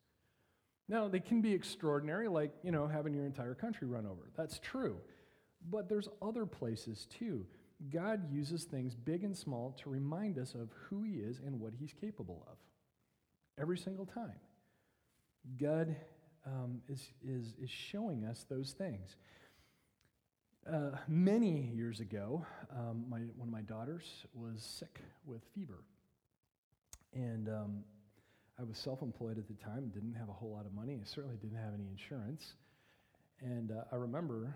Now, 0.87 1.07
they 1.07 1.19
can 1.19 1.41
be 1.41 1.53
extraordinary, 1.53 2.27
like, 2.27 2.53
you 2.63 2.71
know, 2.71 2.87
having 2.87 3.13
your 3.13 3.25
entire 3.25 3.55
country 3.55 3.87
run 3.87 4.05
over. 4.05 4.29
That's 4.35 4.59
true. 4.59 4.97
But 5.67 5.89
there's 5.89 6.09
other 6.21 6.45
places 6.45 7.07
too. 7.19 7.45
God 7.91 8.31
uses 8.31 8.63
things 8.63 8.95
big 8.95 9.23
and 9.23 9.35
small 9.35 9.75
to 9.83 9.89
remind 9.89 10.37
us 10.37 10.53
of 10.53 10.69
who 10.89 11.03
He 11.03 11.15
is 11.15 11.39
and 11.45 11.59
what 11.59 11.73
He's 11.79 11.93
capable 11.93 12.45
of. 12.49 12.57
Every 13.59 13.77
single 13.77 14.05
time. 14.05 14.39
God 15.59 15.95
um, 16.45 16.81
is, 16.89 17.09
is, 17.23 17.53
is 17.61 17.69
showing 17.69 18.25
us 18.25 18.45
those 18.49 18.71
things. 18.71 19.15
Uh, 20.71 20.91
many 21.07 21.69
years 21.75 21.99
ago, 21.99 22.45
um, 22.75 23.05
my, 23.07 23.19
one 23.35 23.47
of 23.47 23.51
my 23.51 23.61
daughters 23.61 24.25
was 24.33 24.63
sick 24.63 24.99
with 25.25 25.41
fever. 25.53 25.83
And 27.13 27.47
um, 27.47 27.83
I 28.59 28.63
was 28.63 28.77
self 28.77 29.01
employed 29.01 29.37
at 29.37 29.47
the 29.47 29.53
time, 29.53 29.89
didn't 29.93 30.15
have 30.15 30.29
a 30.29 30.33
whole 30.33 30.51
lot 30.51 30.65
of 30.65 30.73
money. 30.73 30.99
I 31.01 31.05
certainly 31.05 31.37
didn't 31.37 31.57
have 31.57 31.73
any 31.73 31.87
insurance. 31.87 32.55
And 33.41 33.71
uh, 33.71 33.83
I 33.91 33.95
remember 33.95 34.55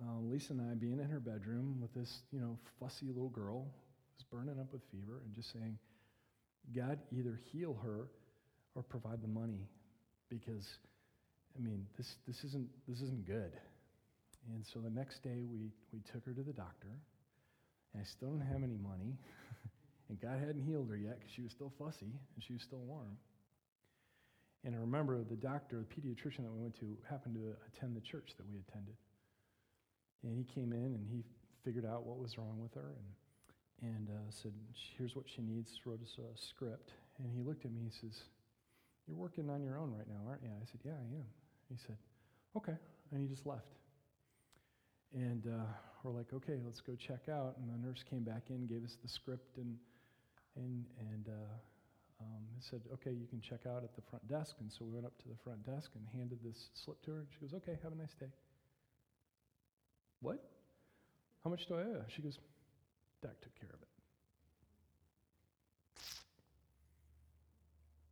um, 0.00 0.30
Lisa 0.30 0.52
and 0.52 0.62
I 0.70 0.74
being 0.74 1.00
in 1.00 1.08
her 1.08 1.20
bedroom 1.20 1.78
with 1.80 1.92
this, 1.94 2.10
you 2.30 2.40
know, 2.40 2.58
fussy 2.78 3.06
little 3.06 3.30
girl 3.30 3.66
who's 4.16 4.24
burning 4.30 4.60
up 4.60 4.72
with 4.72 4.82
fever 4.92 5.20
and 5.24 5.34
just 5.34 5.52
saying, 5.52 5.78
God, 6.74 6.98
either 7.10 7.40
heal 7.50 7.78
her 7.82 8.06
or 8.74 8.82
provide 8.82 9.22
the 9.22 9.28
money 9.28 9.66
because, 10.28 10.64
I 11.56 11.62
mean, 11.62 11.86
this, 11.96 12.06
this, 12.26 12.36
isn't, 12.44 12.68
this 12.86 13.00
isn't 13.00 13.26
good. 13.26 13.52
And 14.54 14.64
so 14.72 14.80
the 14.80 14.90
next 14.90 15.22
day 15.22 15.44
we, 15.50 15.72
we 15.92 16.00
took 16.12 16.24
her 16.24 16.32
to 16.32 16.42
the 16.42 16.52
doctor, 16.52 16.94
and 17.92 18.02
I 18.02 18.06
still 18.16 18.30
didn't 18.30 18.46
have 18.52 18.62
any 18.62 18.78
money. 18.78 19.18
and 20.08 20.20
God 20.20 20.38
hadn't 20.38 20.62
healed 20.62 20.88
her 20.90 20.96
yet 20.96 21.18
because 21.18 21.32
she 21.34 21.42
was 21.42 21.52
still 21.52 21.72
fussy 21.78 22.12
and 22.34 22.44
she 22.46 22.52
was 22.52 22.62
still 22.62 22.80
warm. 22.86 23.16
And 24.64 24.74
I 24.74 24.78
remember 24.78 25.22
the 25.24 25.36
doctor, 25.36 25.82
the 25.82 25.90
pediatrician 25.90 26.44
that 26.44 26.52
we 26.52 26.60
went 26.62 26.78
to, 26.80 26.96
happened 27.08 27.34
to 27.34 27.54
attend 27.72 27.96
the 27.96 28.00
church 28.00 28.30
that 28.36 28.46
we 28.48 28.58
attended. 28.68 28.94
And 30.22 30.36
he 30.36 30.44
came 30.44 30.72
in 30.72 30.94
and 30.94 31.06
he 31.08 31.24
figured 31.64 31.86
out 31.86 32.04
what 32.04 32.18
was 32.18 32.38
wrong 32.38 32.58
with 32.60 32.74
her 32.74 32.94
and, 33.82 33.94
and 33.94 34.08
uh, 34.08 34.30
said, 34.30 34.52
Here's 34.96 35.14
what 35.14 35.26
she 35.28 35.42
needs, 35.42 35.80
wrote 35.84 36.02
us 36.02 36.16
a 36.18 36.36
script. 36.36 36.92
And 37.18 37.30
he 37.34 37.42
looked 37.42 37.64
at 37.64 37.72
me, 37.72 37.82
he 37.84 37.90
says, 37.90 38.22
You're 39.06 39.16
working 39.16 39.50
on 39.50 39.62
your 39.62 39.78
own 39.78 39.92
right 39.92 40.08
now, 40.08 40.28
aren't 40.28 40.42
you? 40.42 40.50
I 40.50 40.64
said, 40.66 40.80
Yeah, 40.84 40.98
I 40.98 41.14
am. 41.14 41.26
He 41.68 41.76
said, 41.86 41.96
Okay. 42.56 42.76
And 43.12 43.20
he 43.20 43.26
just 43.26 43.46
left. 43.46 43.78
And 45.14 45.46
uh, 45.46 45.64
we're 46.02 46.12
like, 46.12 46.32
Okay, 46.32 46.58
let's 46.64 46.80
go 46.80 46.94
check 46.96 47.28
out. 47.30 47.56
And 47.58 47.70
the 47.70 47.86
nurse 47.86 48.02
came 48.08 48.24
back 48.24 48.50
in, 48.50 48.66
gave 48.66 48.84
us 48.84 48.96
the 49.02 49.08
script, 49.08 49.56
and, 49.56 49.76
and, 50.56 50.84
and 51.12 51.28
uh, 51.28 51.54
um, 52.20 52.42
said, 52.60 52.80
okay, 52.92 53.12
you 53.12 53.26
can 53.26 53.40
check 53.40 53.60
out 53.66 53.84
at 53.84 53.94
the 53.94 54.02
front 54.02 54.26
desk. 54.28 54.56
And 54.60 54.70
so 54.70 54.84
we 54.84 54.90
went 54.90 55.06
up 55.06 55.16
to 55.22 55.28
the 55.28 55.36
front 55.44 55.64
desk 55.64 55.90
and 55.94 56.04
handed 56.12 56.38
this 56.42 56.70
slip 56.74 57.00
to 57.02 57.12
her. 57.12 57.18
And 57.18 57.28
she 57.30 57.38
goes, 57.40 57.54
okay, 57.54 57.78
have 57.82 57.92
a 57.92 57.96
nice 57.96 58.14
day. 58.14 58.30
What? 60.20 60.42
How 61.44 61.50
much 61.50 61.66
do 61.66 61.74
I 61.74 61.82
owe? 61.82 62.04
She 62.08 62.22
goes, 62.22 62.38
Dak 63.22 63.40
took 63.40 63.54
care 63.58 63.70
of 63.72 63.80
it. 63.80 63.88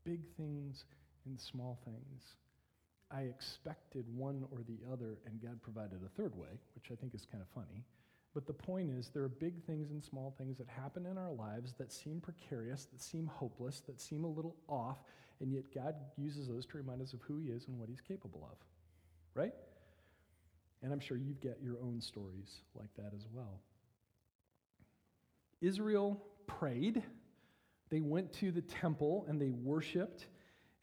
Big 0.04 0.20
things 0.36 0.84
and 1.26 1.40
small 1.40 1.78
things. 1.84 2.22
I 3.10 3.22
expected 3.22 4.04
one 4.14 4.44
or 4.50 4.58
the 4.66 4.78
other, 4.92 5.18
and 5.26 5.40
God 5.40 5.60
provided 5.62 6.00
a 6.04 6.08
third 6.20 6.36
way, 6.36 6.58
which 6.74 6.90
I 6.90 6.94
think 6.94 7.14
is 7.14 7.26
kind 7.30 7.42
of 7.42 7.48
funny. 7.54 7.84
But 8.34 8.46
the 8.46 8.52
point 8.52 8.90
is, 8.90 9.10
there 9.14 9.22
are 9.22 9.28
big 9.28 9.64
things 9.64 9.90
and 9.90 10.02
small 10.02 10.34
things 10.36 10.58
that 10.58 10.68
happen 10.68 11.06
in 11.06 11.16
our 11.16 11.32
lives 11.32 11.72
that 11.78 11.92
seem 11.92 12.20
precarious, 12.20 12.86
that 12.92 13.00
seem 13.00 13.26
hopeless, 13.26 13.80
that 13.86 14.00
seem 14.00 14.24
a 14.24 14.28
little 14.28 14.56
off, 14.68 14.98
and 15.40 15.52
yet 15.52 15.64
God 15.74 15.94
uses 16.16 16.48
those 16.48 16.66
to 16.66 16.76
remind 16.76 17.00
us 17.00 17.12
of 17.12 17.20
who 17.22 17.38
He 17.38 17.48
is 17.48 17.66
and 17.68 17.78
what 17.78 17.88
He's 17.88 18.00
capable 18.00 18.46
of. 18.50 18.58
Right? 19.34 19.54
And 20.82 20.92
I'm 20.92 21.00
sure 21.00 21.16
you've 21.16 21.40
got 21.40 21.60
your 21.62 21.78
own 21.82 22.00
stories 22.00 22.60
like 22.74 22.94
that 22.96 23.12
as 23.14 23.26
well. 23.32 23.60
Israel 25.60 26.22
prayed. 26.46 27.02
They 27.90 28.00
went 28.00 28.32
to 28.34 28.52
the 28.52 28.62
temple 28.62 29.24
and 29.28 29.40
they 29.40 29.50
worshiped. 29.50 30.26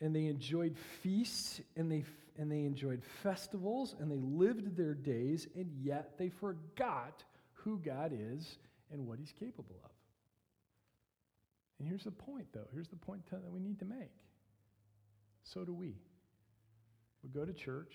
and 0.03 0.13
they 0.13 0.25
enjoyed 0.25 0.75
feasts 1.01 1.61
and 1.77 1.89
they, 1.89 2.03
and 2.37 2.51
they 2.51 2.63
enjoyed 2.63 3.01
festivals 3.23 3.95
and 3.99 4.11
they 4.11 4.19
lived 4.19 4.75
their 4.75 4.93
days, 4.93 5.47
and 5.55 5.71
yet 5.81 6.17
they 6.17 6.27
forgot 6.27 7.23
who 7.53 7.77
God 7.79 8.11
is 8.13 8.57
and 8.91 9.07
what 9.07 9.17
He's 9.17 9.31
capable 9.31 9.79
of. 9.83 9.91
And 11.79 11.87
here's 11.87 12.03
the 12.03 12.11
point, 12.11 12.47
though. 12.53 12.67
Here's 12.73 12.89
the 12.89 12.97
point 12.97 13.21
that 13.31 13.49
we 13.49 13.61
need 13.61 13.79
to 13.79 13.85
make. 13.85 14.11
So 15.43 15.63
do 15.63 15.73
we. 15.73 15.95
We 17.23 17.29
go 17.29 17.45
to 17.45 17.53
church, 17.53 17.93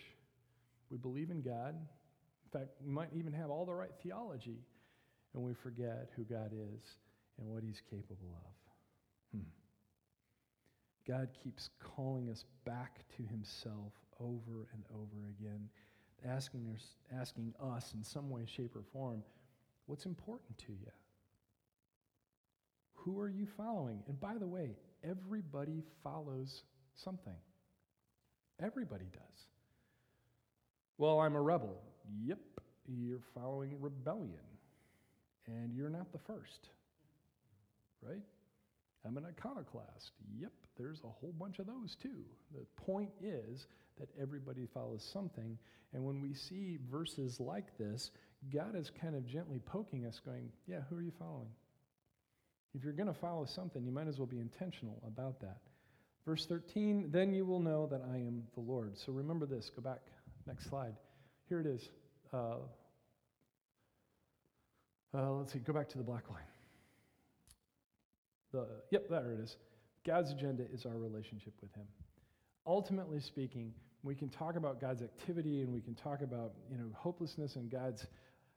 we 0.91 0.97
believe 0.97 1.31
in 1.31 1.41
God. 1.43 1.75
In 1.75 2.61
fact, 2.61 2.71
we 2.85 2.91
might 2.91 3.11
even 3.15 3.33
have 3.33 3.51
all 3.51 3.67
the 3.67 3.75
right 3.75 3.91
theology, 4.03 4.59
and 5.35 5.43
we 5.43 5.55
forget 5.55 6.11
who 6.17 6.25
God 6.25 6.53
is 6.53 6.97
and 7.39 7.49
what 7.49 7.63
He's 7.63 7.83
capable 7.91 8.37
of. 8.37 9.39
Hmm. 9.39 9.49
God 11.07 11.29
keeps 11.43 11.71
calling 11.79 12.31
us 12.31 12.45
back 12.65 13.05
to 13.17 13.23
Himself 13.25 13.93
over 14.21 14.69
and 14.73 14.85
over 14.95 15.29
again, 15.39 15.69
asking 16.27 16.67
us, 16.75 16.97
asking 17.19 17.55
us 17.63 17.93
in 17.95 18.03
some 18.03 18.31
way, 18.31 18.45
shape, 18.47 18.75
or 18.75 18.83
form, 18.93 19.23
what's 19.87 20.07
important 20.07 20.59
to 20.59 20.73
you? 20.73 20.91
Who 22.95 23.21
are 23.21 23.29
you 23.29 23.47
following? 23.57 24.03
And 24.09 24.19
by 24.19 24.39
the 24.39 24.47
way, 24.47 24.77
everybody 25.05 25.83
follows 26.03 26.65
something. 26.95 27.37
Everybody 28.61 29.07
does. 29.13 29.47
Well, 30.99 31.21
I'm 31.21 31.37
a 31.37 31.41
rebel. 31.41 31.81
Yep, 32.25 32.41
you're 32.87 33.21
following 33.35 33.77
rebellion. 33.81 34.35
And 35.47 35.73
you're 35.75 35.89
not 35.89 36.13
the 36.13 36.19
first, 36.19 36.69
right? 38.03 38.21
I'm 39.07 39.17
an 39.17 39.25
iconoclast. 39.25 40.11
Yep, 40.39 40.53
there's 40.77 41.01
a 41.05 41.09
whole 41.09 41.33
bunch 41.39 41.59
of 41.59 41.67
those 41.67 41.97
too. 42.03 42.25
The 42.53 42.67
point 42.85 43.11
is 43.23 43.67
that 43.99 44.09
everybody 44.21 44.67
follows 44.75 45.09
something. 45.11 45.57
And 45.95 46.05
when 46.05 46.21
we 46.21 46.35
see 46.35 46.79
verses 46.91 47.41
like 47.41 47.79
this, 47.79 48.11
God 48.53 48.77
is 48.77 48.91
kind 49.01 49.15
of 49.15 49.27
gently 49.27 49.61
poking 49.65 50.05
us, 50.05 50.21
going, 50.25 50.51
Yeah, 50.67 50.81
who 50.91 50.97
are 50.97 51.03
you 51.03 51.13
following? 51.19 51.49
If 52.75 52.85
you're 52.85 52.93
going 52.93 53.07
to 53.13 53.19
follow 53.19 53.47
something, 53.47 53.85
you 53.85 53.93
might 53.93 54.09
as 54.09 54.19
well 54.19 54.27
be 54.27 54.41
intentional 54.41 55.03
about 55.07 55.41
that. 55.41 55.59
Verse 56.27 56.45
13, 56.45 57.11
then 57.11 57.33
you 57.33 57.47
will 57.47 57.61
know 57.61 57.87
that 57.87 58.03
I 58.13 58.17
am 58.17 58.43
the 58.55 58.61
Lord. 58.61 58.99
So 58.99 59.13
remember 59.13 59.47
this. 59.47 59.71
Go 59.75 59.81
back. 59.81 60.01
Next 60.49 60.71
slide. 60.71 60.95
Here 61.51 61.61
it 61.61 61.67
is. 61.67 61.91
Uh, 62.33 62.55
uh, 65.15 65.31
let's 65.33 65.53
see. 65.53 65.59
Go 65.59 65.75
back 65.75 65.91
to 65.91 65.99
the 65.99 66.05
black 66.05 66.31
line. 66.31 66.43
The, 68.53 68.67
yep, 68.91 69.11
there 69.11 69.31
it 69.33 69.41
is. 69.41 69.59
God's 70.07 70.33
agenda 70.33 70.65
is 70.73 70.87
our 70.87 70.97
relationship 70.97 71.53
with 71.61 71.71
Him. 71.75 71.85
Ultimately 72.67 73.21
speaking, 73.21 73.75
we 74.03 74.15
can 74.15 74.31
talk 74.31 74.57
about 74.57 74.81
God's 74.81 75.03
activity 75.03 75.61
and 75.61 75.71
we 75.71 75.83
can 75.83 75.95
talk 75.95 76.23
about 76.23 76.53
you 76.71 76.79
know 76.79 76.87
hopelessness 76.95 77.57
and 77.57 77.71
God's 77.71 78.07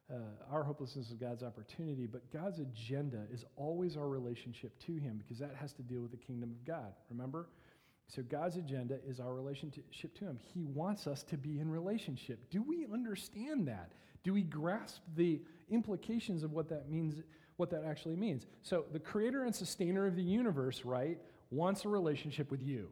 uh, 0.10 0.16
our 0.50 0.64
hopelessness 0.64 1.10
is 1.10 1.16
God's 1.16 1.44
opportunity, 1.44 2.06
but 2.06 2.22
God's 2.32 2.60
agenda 2.60 3.24
is 3.34 3.44
always 3.58 3.98
our 3.98 4.08
relationship 4.08 4.78
to 4.86 4.96
Him 4.96 5.18
because 5.18 5.40
that 5.40 5.56
has 5.60 5.74
to 5.74 5.82
deal 5.82 6.02
with 6.02 6.12
the 6.12 6.18
kingdom 6.18 6.52
of 6.52 6.66
God. 6.66 6.94
Remember? 7.10 7.48
So 8.14 8.22
God's 8.24 8.58
agenda 8.58 8.98
is 9.08 9.22
our 9.22 9.34
relationship 9.34 10.14
to 10.16 10.26
Him. 10.26 10.38
He 10.54 10.66
wants 10.66 11.08
us 11.08 11.24
to 11.24 11.38
be 11.38 11.60
in 11.60 11.70
relationship. 11.70 12.50
Do 12.50 12.62
we 12.62 12.86
understand 12.92 13.70
that? 13.70 13.94
Do 14.24 14.34
we 14.34 14.44
grasp 14.44 15.02
the 15.16 15.42
implications 15.70 16.44
of 16.44 16.52
what 16.52 16.68
that 16.70 16.90
means, 16.90 17.22
what 17.56 17.70
that 17.70 17.86
actually 17.86 18.18
means? 18.18 18.48
So 18.64 18.84
the 18.92 19.00
creator 19.00 19.46
and 19.46 19.56
sustainer 19.56 20.06
of 20.06 20.18
the 20.18 20.24
universe, 20.24 20.84
right, 20.84 21.20
wants 21.52 21.86
a 21.86 21.90
relationship 21.90 22.52
with 22.52 22.62
you. 22.62 22.90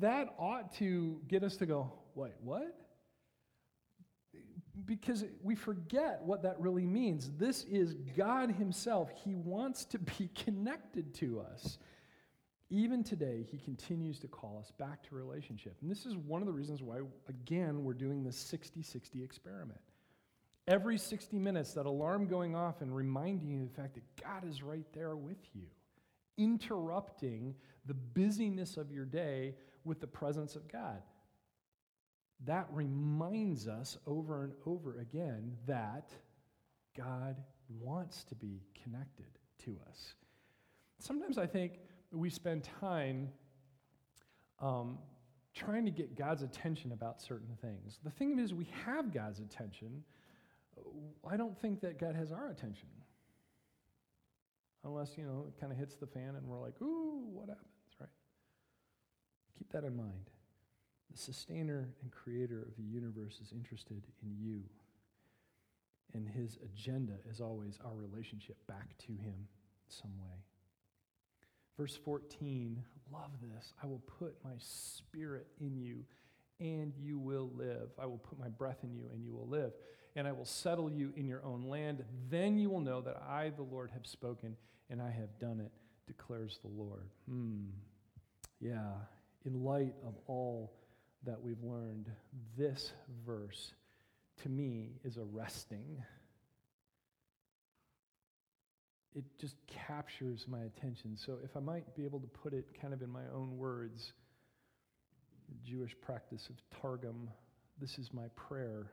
That 0.00 0.34
ought 0.38 0.74
to 0.74 1.18
get 1.28 1.42
us 1.42 1.56
to 1.56 1.66
go, 1.66 1.90
wait, 2.14 2.34
what? 2.42 2.76
because 4.84 5.24
we 5.42 5.54
forget 5.54 6.20
what 6.22 6.42
that 6.42 6.58
really 6.60 6.86
means. 6.86 7.30
This 7.36 7.64
is 7.64 7.94
God 8.16 8.52
Himself. 8.52 9.10
He 9.24 9.34
wants 9.34 9.84
to 9.86 9.98
be 9.98 10.28
connected 10.34 11.14
to 11.14 11.40
us. 11.40 11.78
Even 12.70 13.02
today, 13.02 13.46
He 13.50 13.58
continues 13.58 14.18
to 14.20 14.28
call 14.28 14.58
us 14.58 14.70
back 14.72 15.02
to 15.04 15.14
relationship. 15.14 15.76
And 15.80 15.90
this 15.90 16.06
is 16.06 16.16
one 16.16 16.42
of 16.42 16.46
the 16.46 16.52
reasons 16.52 16.82
why, 16.82 16.98
again, 17.28 17.82
we're 17.84 17.94
doing 17.94 18.22
this 18.22 18.36
60 18.36 18.82
60 18.82 19.22
experiment. 19.22 19.80
Every 20.66 20.98
60 20.98 21.38
minutes, 21.38 21.72
that 21.74 21.86
alarm 21.86 22.26
going 22.26 22.54
off 22.54 22.82
and 22.82 22.94
reminding 22.94 23.48
you 23.48 23.62
of 23.62 23.74
the 23.74 23.80
fact 23.80 23.94
that 23.94 24.22
God 24.22 24.46
is 24.46 24.62
right 24.62 24.84
there 24.92 25.16
with 25.16 25.38
you, 25.54 25.64
interrupting 26.36 27.54
the 27.86 27.94
busyness 27.94 28.76
of 28.76 28.92
your 28.92 29.06
day 29.06 29.54
with 29.84 30.00
the 30.00 30.06
presence 30.06 30.56
of 30.56 30.70
God 30.70 31.02
that 32.44 32.66
reminds 32.70 33.66
us 33.66 33.98
over 34.06 34.44
and 34.44 34.52
over 34.66 35.00
again 35.00 35.56
that 35.66 36.10
God 36.96 37.36
wants 37.80 38.24
to 38.24 38.34
be 38.34 38.62
connected 38.82 39.26
to 39.64 39.76
us. 39.88 40.14
Sometimes 41.00 41.38
I 41.38 41.46
think 41.46 41.80
we 42.12 42.30
spend 42.30 42.68
time 42.80 43.28
um, 44.60 44.98
trying 45.54 45.84
to 45.84 45.90
get 45.90 46.16
God's 46.16 46.42
attention 46.42 46.92
about 46.92 47.20
certain 47.20 47.56
things. 47.60 47.98
The 48.04 48.10
thing 48.10 48.38
is, 48.38 48.54
we 48.54 48.68
have 48.86 49.12
God's 49.12 49.40
attention. 49.40 50.02
I 51.28 51.36
don't 51.36 51.58
think 51.60 51.80
that 51.80 51.98
God 51.98 52.14
has 52.14 52.32
our 52.32 52.50
attention. 52.50 52.88
Unless, 54.84 55.18
you 55.18 55.24
know, 55.24 55.46
it 55.48 55.60
kind 55.60 55.72
of 55.72 55.78
hits 55.78 55.96
the 55.96 56.06
fan 56.06 56.34
and 56.36 56.46
we're 56.46 56.60
like, 56.60 56.80
ooh, 56.80 57.24
what 57.32 57.48
happens, 57.48 57.66
right? 58.00 58.08
Keep 59.58 59.72
that 59.72 59.84
in 59.84 59.96
mind. 59.96 60.30
The 61.10 61.18
sustainer 61.18 61.88
and 62.02 62.12
creator 62.12 62.62
of 62.62 62.76
the 62.76 62.84
universe 62.84 63.40
is 63.42 63.52
interested 63.52 64.04
in 64.22 64.36
you. 64.38 64.62
And 66.14 66.28
his 66.28 66.58
agenda 66.64 67.14
is 67.30 67.40
always 67.40 67.78
our 67.84 67.94
relationship 67.94 68.56
back 68.66 68.96
to 68.98 69.12
him 69.12 69.48
some 69.88 70.12
way. 70.18 70.38
Verse 71.78 71.96
14, 72.04 72.82
love 73.12 73.30
this. 73.40 73.72
I 73.82 73.86
will 73.86 74.02
put 74.18 74.34
my 74.44 74.54
spirit 74.58 75.46
in 75.60 75.78
you 75.78 76.04
and 76.60 76.92
you 77.00 77.18
will 77.18 77.50
live. 77.54 77.90
I 77.98 78.06
will 78.06 78.18
put 78.18 78.38
my 78.38 78.48
breath 78.48 78.78
in 78.82 78.92
you 78.92 79.04
and 79.12 79.24
you 79.24 79.32
will 79.32 79.46
live. 79.46 79.72
And 80.16 80.26
I 80.26 80.32
will 80.32 80.44
settle 80.44 80.90
you 80.90 81.12
in 81.16 81.28
your 81.28 81.44
own 81.44 81.62
land. 81.62 82.04
Then 82.28 82.58
you 82.58 82.68
will 82.68 82.80
know 82.80 83.00
that 83.02 83.22
I, 83.28 83.50
the 83.50 83.62
Lord, 83.62 83.92
have 83.92 84.06
spoken 84.06 84.56
and 84.90 85.00
I 85.00 85.10
have 85.10 85.38
done 85.38 85.60
it, 85.60 85.70
declares 86.08 86.58
the 86.62 86.68
Lord. 86.68 87.10
Hmm. 87.28 87.66
Yeah. 88.60 88.94
In 89.44 89.62
light 89.62 89.94
of 90.04 90.14
all 90.26 90.72
that 91.24 91.40
we've 91.40 91.62
learned, 91.62 92.10
this 92.56 92.92
verse 93.24 93.72
to 94.42 94.48
me 94.48 94.94
is 95.04 95.16
arresting. 95.16 96.02
It 99.14 99.24
just 99.40 99.56
captures 99.66 100.46
my 100.48 100.60
attention. 100.60 101.16
So, 101.16 101.38
if 101.42 101.56
I 101.56 101.60
might 101.60 101.94
be 101.96 102.04
able 102.04 102.20
to 102.20 102.26
put 102.26 102.52
it 102.52 102.66
kind 102.80 102.92
of 102.92 103.02
in 103.02 103.10
my 103.10 103.24
own 103.34 103.56
words, 103.56 104.12
the 105.48 105.70
Jewish 105.70 105.96
practice 106.00 106.48
of 106.50 106.56
Targum, 106.80 107.30
this 107.80 107.98
is 107.98 108.12
my 108.12 108.28
prayer. 108.36 108.92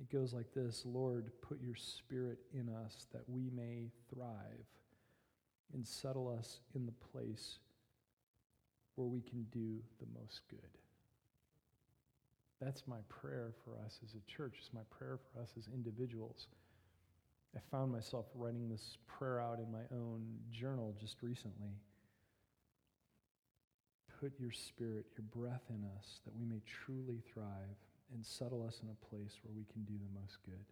It 0.00 0.10
goes 0.10 0.32
like 0.32 0.52
this 0.54 0.82
Lord, 0.86 1.30
put 1.42 1.60
your 1.60 1.74
spirit 1.74 2.38
in 2.52 2.68
us 2.68 3.06
that 3.12 3.28
we 3.28 3.50
may 3.50 3.90
thrive 4.12 4.66
and 5.74 5.86
settle 5.86 6.28
us 6.28 6.60
in 6.74 6.86
the 6.86 6.92
place 7.12 7.58
where 8.94 9.08
we 9.08 9.20
can 9.20 9.44
do 9.52 9.78
the 10.00 10.20
most 10.20 10.40
good. 10.50 10.58
That's 12.60 12.86
my 12.86 12.98
prayer 13.08 13.52
for 13.64 13.72
us 13.84 13.98
as 14.04 14.14
a 14.14 14.30
church. 14.30 14.56
It's 14.58 14.72
my 14.72 14.82
prayer 14.96 15.18
for 15.18 15.40
us 15.40 15.50
as 15.58 15.68
individuals. 15.74 16.46
I 17.54 17.60
found 17.70 17.92
myself 17.92 18.26
writing 18.34 18.68
this 18.68 18.96
prayer 19.06 19.40
out 19.40 19.58
in 19.58 19.70
my 19.70 19.84
own 19.92 20.22
journal 20.50 20.94
just 20.98 21.22
recently. 21.22 21.76
Put 24.20 24.32
your 24.38 24.52
spirit, 24.52 25.06
your 25.16 25.24
breath 25.34 25.64
in 25.68 25.84
us 25.98 26.20
that 26.24 26.34
we 26.34 26.44
may 26.44 26.62
truly 26.66 27.20
thrive 27.32 27.76
and 28.14 28.24
settle 28.24 28.64
us 28.66 28.80
in 28.82 28.88
a 28.88 29.06
place 29.06 29.38
where 29.42 29.52
we 29.54 29.64
can 29.72 29.82
do 29.84 29.94
the 29.94 30.20
most 30.20 30.38
good. 30.44 30.64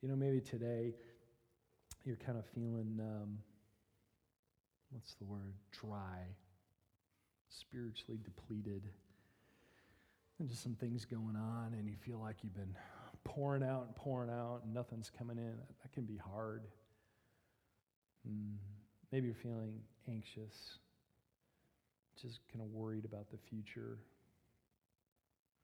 You 0.00 0.08
know, 0.08 0.16
maybe 0.16 0.40
today 0.40 0.94
you're 2.04 2.16
kind 2.16 2.38
of 2.38 2.44
feeling, 2.54 2.98
um, 3.00 3.38
what's 4.90 5.14
the 5.14 5.24
word, 5.24 5.54
dry, 5.72 6.20
spiritually 7.48 8.18
depleted 8.22 8.82
and 10.38 10.48
just 10.48 10.62
some 10.62 10.74
things 10.74 11.04
going 11.04 11.36
on, 11.36 11.74
and 11.78 11.88
you 11.88 11.94
feel 12.04 12.18
like 12.18 12.36
you've 12.42 12.54
been 12.54 12.76
pouring 13.24 13.62
out 13.62 13.86
and 13.86 13.96
pouring 13.96 14.30
out, 14.30 14.60
and 14.64 14.74
nothing's 14.74 15.10
coming 15.18 15.38
in. 15.38 15.54
That 15.82 15.92
can 15.92 16.04
be 16.04 16.16
hard. 16.16 16.62
Mm. 18.28 18.56
Maybe 19.12 19.26
you're 19.26 19.36
feeling 19.42 19.80
anxious, 20.08 20.54
just 22.20 22.38
kind 22.52 22.64
of 22.64 22.72
worried 22.72 23.04
about 23.04 23.30
the 23.30 23.38
future. 23.48 23.98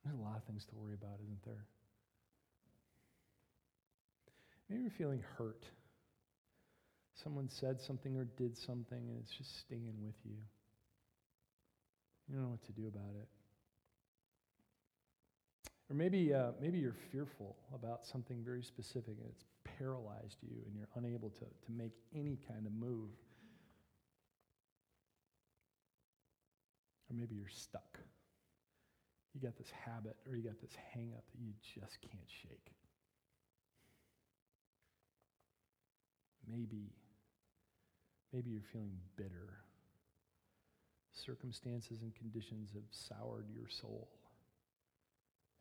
There's 0.03 0.17
a 0.17 0.21
lot 0.21 0.37
of 0.37 0.43
things 0.45 0.65
to 0.69 0.75
worry 0.75 0.93
about, 0.93 1.19
isn't 1.23 1.45
there? 1.45 1.65
Maybe 4.69 4.83
you're 4.83 4.91
feeling 4.97 5.23
hurt. 5.37 5.63
Someone 7.23 7.49
said 7.59 7.77
something 7.85 8.15
or 8.15 8.25
did 8.37 8.57
something 8.65 8.97
and 8.97 9.17
it's 9.21 9.37
just 9.37 9.49
staying 9.67 9.95
with 10.01 10.15
you. 10.23 10.37
You 12.27 12.35
don't 12.35 12.43
know 12.45 12.51
what 12.51 12.65
to 12.65 12.71
do 12.71 12.87
about 12.87 13.13
it. 13.21 13.27
Or 15.91 15.93
maybe, 15.93 16.33
uh, 16.33 16.51
maybe 16.61 16.79
you're 16.79 16.95
fearful 17.11 17.57
about 17.75 18.05
something 18.05 18.41
very 18.45 18.63
specific 18.63 19.17
and 19.19 19.27
it's 19.29 19.43
paralyzed 19.77 20.37
you 20.41 20.55
and 20.65 20.73
you're 20.73 20.87
unable 20.95 21.31
to, 21.31 21.43
to 21.43 21.71
make 21.77 21.91
any 22.15 22.37
kind 22.47 22.65
of 22.65 22.71
move. 22.71 23.09
Or 27.09 27.13
maybe 27.13 27.35
you're 27.35 27.49
stuck. 27.49 27.99
You 29.33 29.41
got 29.41 29.57
this 29.57 29.69
habit 29.85 30.15
or 30.25 30.37
you 30.37 30.43
got 30.43 30.61
this 30.61 30.71
hang 30.93 31.11
up 31.13 31.25
that 31.29 31.41
you 31.41 31.51
just 31.61 31.99
can't 31.99 32.29
shake. 32.41 32.71
Maybe, 36.49 36.93
maybe 38.31 38.49
you're 38.51 38.61
feeling 38.71 38.95
bitter. 39.17 39.59
Circumstances 41.11 42.01
and 42.01 42.15
conditions 42.15 42.69
have 42.75 42.87
soured 42.91 43.47
your 43.53 43.67
soul. 43.67 44.07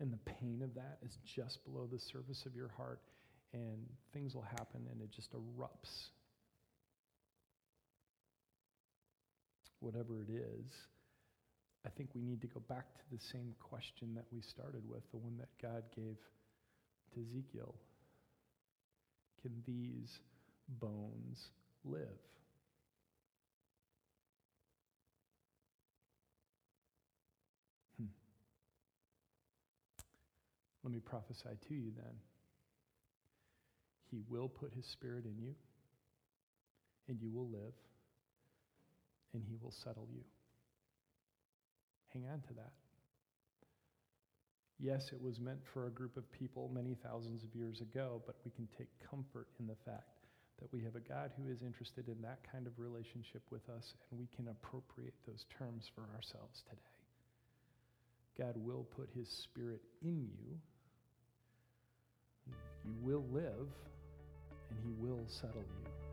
And 0.01 0.11
the 0.11 0.33
pain 0.41 0.63
of 0.65 0.75
that 0.75 0.99
is 1.05 1.19
just 1.25 1.63
below 1.65 1.87
the 1.91 1.99
surface 1.99 2.45
of 2.47 2.57
your 2.57 2.71
heart, 2.77 3.01
and 3.53 3.79
things 4.15 4.35
will 4.35 4.47
happen 4.57 4.87
and 4.91 5.01
it 5.03 5.11
just 5.15 5.33
erupts. 5.35 6.09
Whatever 9.81 10.23
it 10.23 10.31
is, 10.31 10.67
I 11.87 11.91
think 11.91 12.11
we 12.15 12.23
need 12.23 12.41
to 12.43 12.47
go 12.47 12.61
back 12.69 12.87
to 12.95 13.05
the 13.13 13.23
same 13.33 13.55
question 13.61 14.15
that 14.15 14.25
we 14.33 14.41
started 14.41 14.83
with, 14.89 15.03
the 15.11 15.19
one 15.19 15.37
that 15.39 15.49
God 15.61 15.85
gave 15.95 16.17
to 17.15 17.21
Ezekiel. 17.21 17.75
Can 19.43 19.53
these 19.67 20.19
bones 20.81 21.51
live? 21.85 22.21
Let 30.91 30.95
me 30.97 31.03
prophesy 31.07 31.55
to 31.69 31.75
you 31.75 31.93
then. 31.95 32.15
He 34.11 34.23
will 34.29 34.49
put 34.49 34.75
his 34.75 34.85
spirit 34.87 35.25
in 35.25 35.39
you, 35.39 35.55
and 37.07 37.17
you 37.23 37.31
will 37.31 37.49
live, 37.49 37.79
and 39.33 39.45
he 39.47 39.55
will 39.63 39.71
settle 39.71 40.09
you. 40.13 40.25
Hang 42.13 42.25
on 42.27 42.41
to 42.41 42.55
that. 42.55 42.73
Yes, 44.81 45.11
it 45.13 45.23
was 45.23 45.39
meant 45.39 45.61
for 45.73 45.87
a 45.87 45.91
group 45.91 46.17
of 46.17 46.25
people 46.33 46.69
many 46.75 46.97
thousands 47.05 47.45
of 47.45 47.55
years 47.55 47.81
ago, 47.81 48.21
but 48.27 48.35
we 48.45 48.51
can 48.51 48.67
take 48.77 48.89
comfort 49.09 49.47
in 49.61 49.69
the 49.69 49.79
fact 49.87 50.27
that 50.59 50.73
we 50.73 50.83
have 50.83 50.97
a 50.97 51.09
God 51.09 51.31
who 51.37 51.53
is 51.53 51.63
interested 51.63 52.09
in 52.09 52.21
that 52.23 52.41
kind 52.51 52.67
of 52.67 52.73
relationship 52.79 53.43
with 53.53 53.63
us, 53.69 53.95
and 54.11 54.19
we 54.19 54.27
can 54.35 54.49
appropriate 54.49 55.15
those 55.25 55.45
terms 55.57 55.89
for 55.95 56.03
ourselves 56.17 56.65
today. 56.69 56.83
God 58.37 58.57
will 58.57 58.89
put 58.97 59.09
his 59.15 59.29
spirit 59.29 59.83
in 60.03 60.27
you. 60.37 60.59
You 62.85 62.95
will 63.03 63.25
live, 63.33 63.69
and 64.71 64.79
he 64.85 64.93
will 65.01 65.25
settle 65.29 65.63
you. 65.63 66.10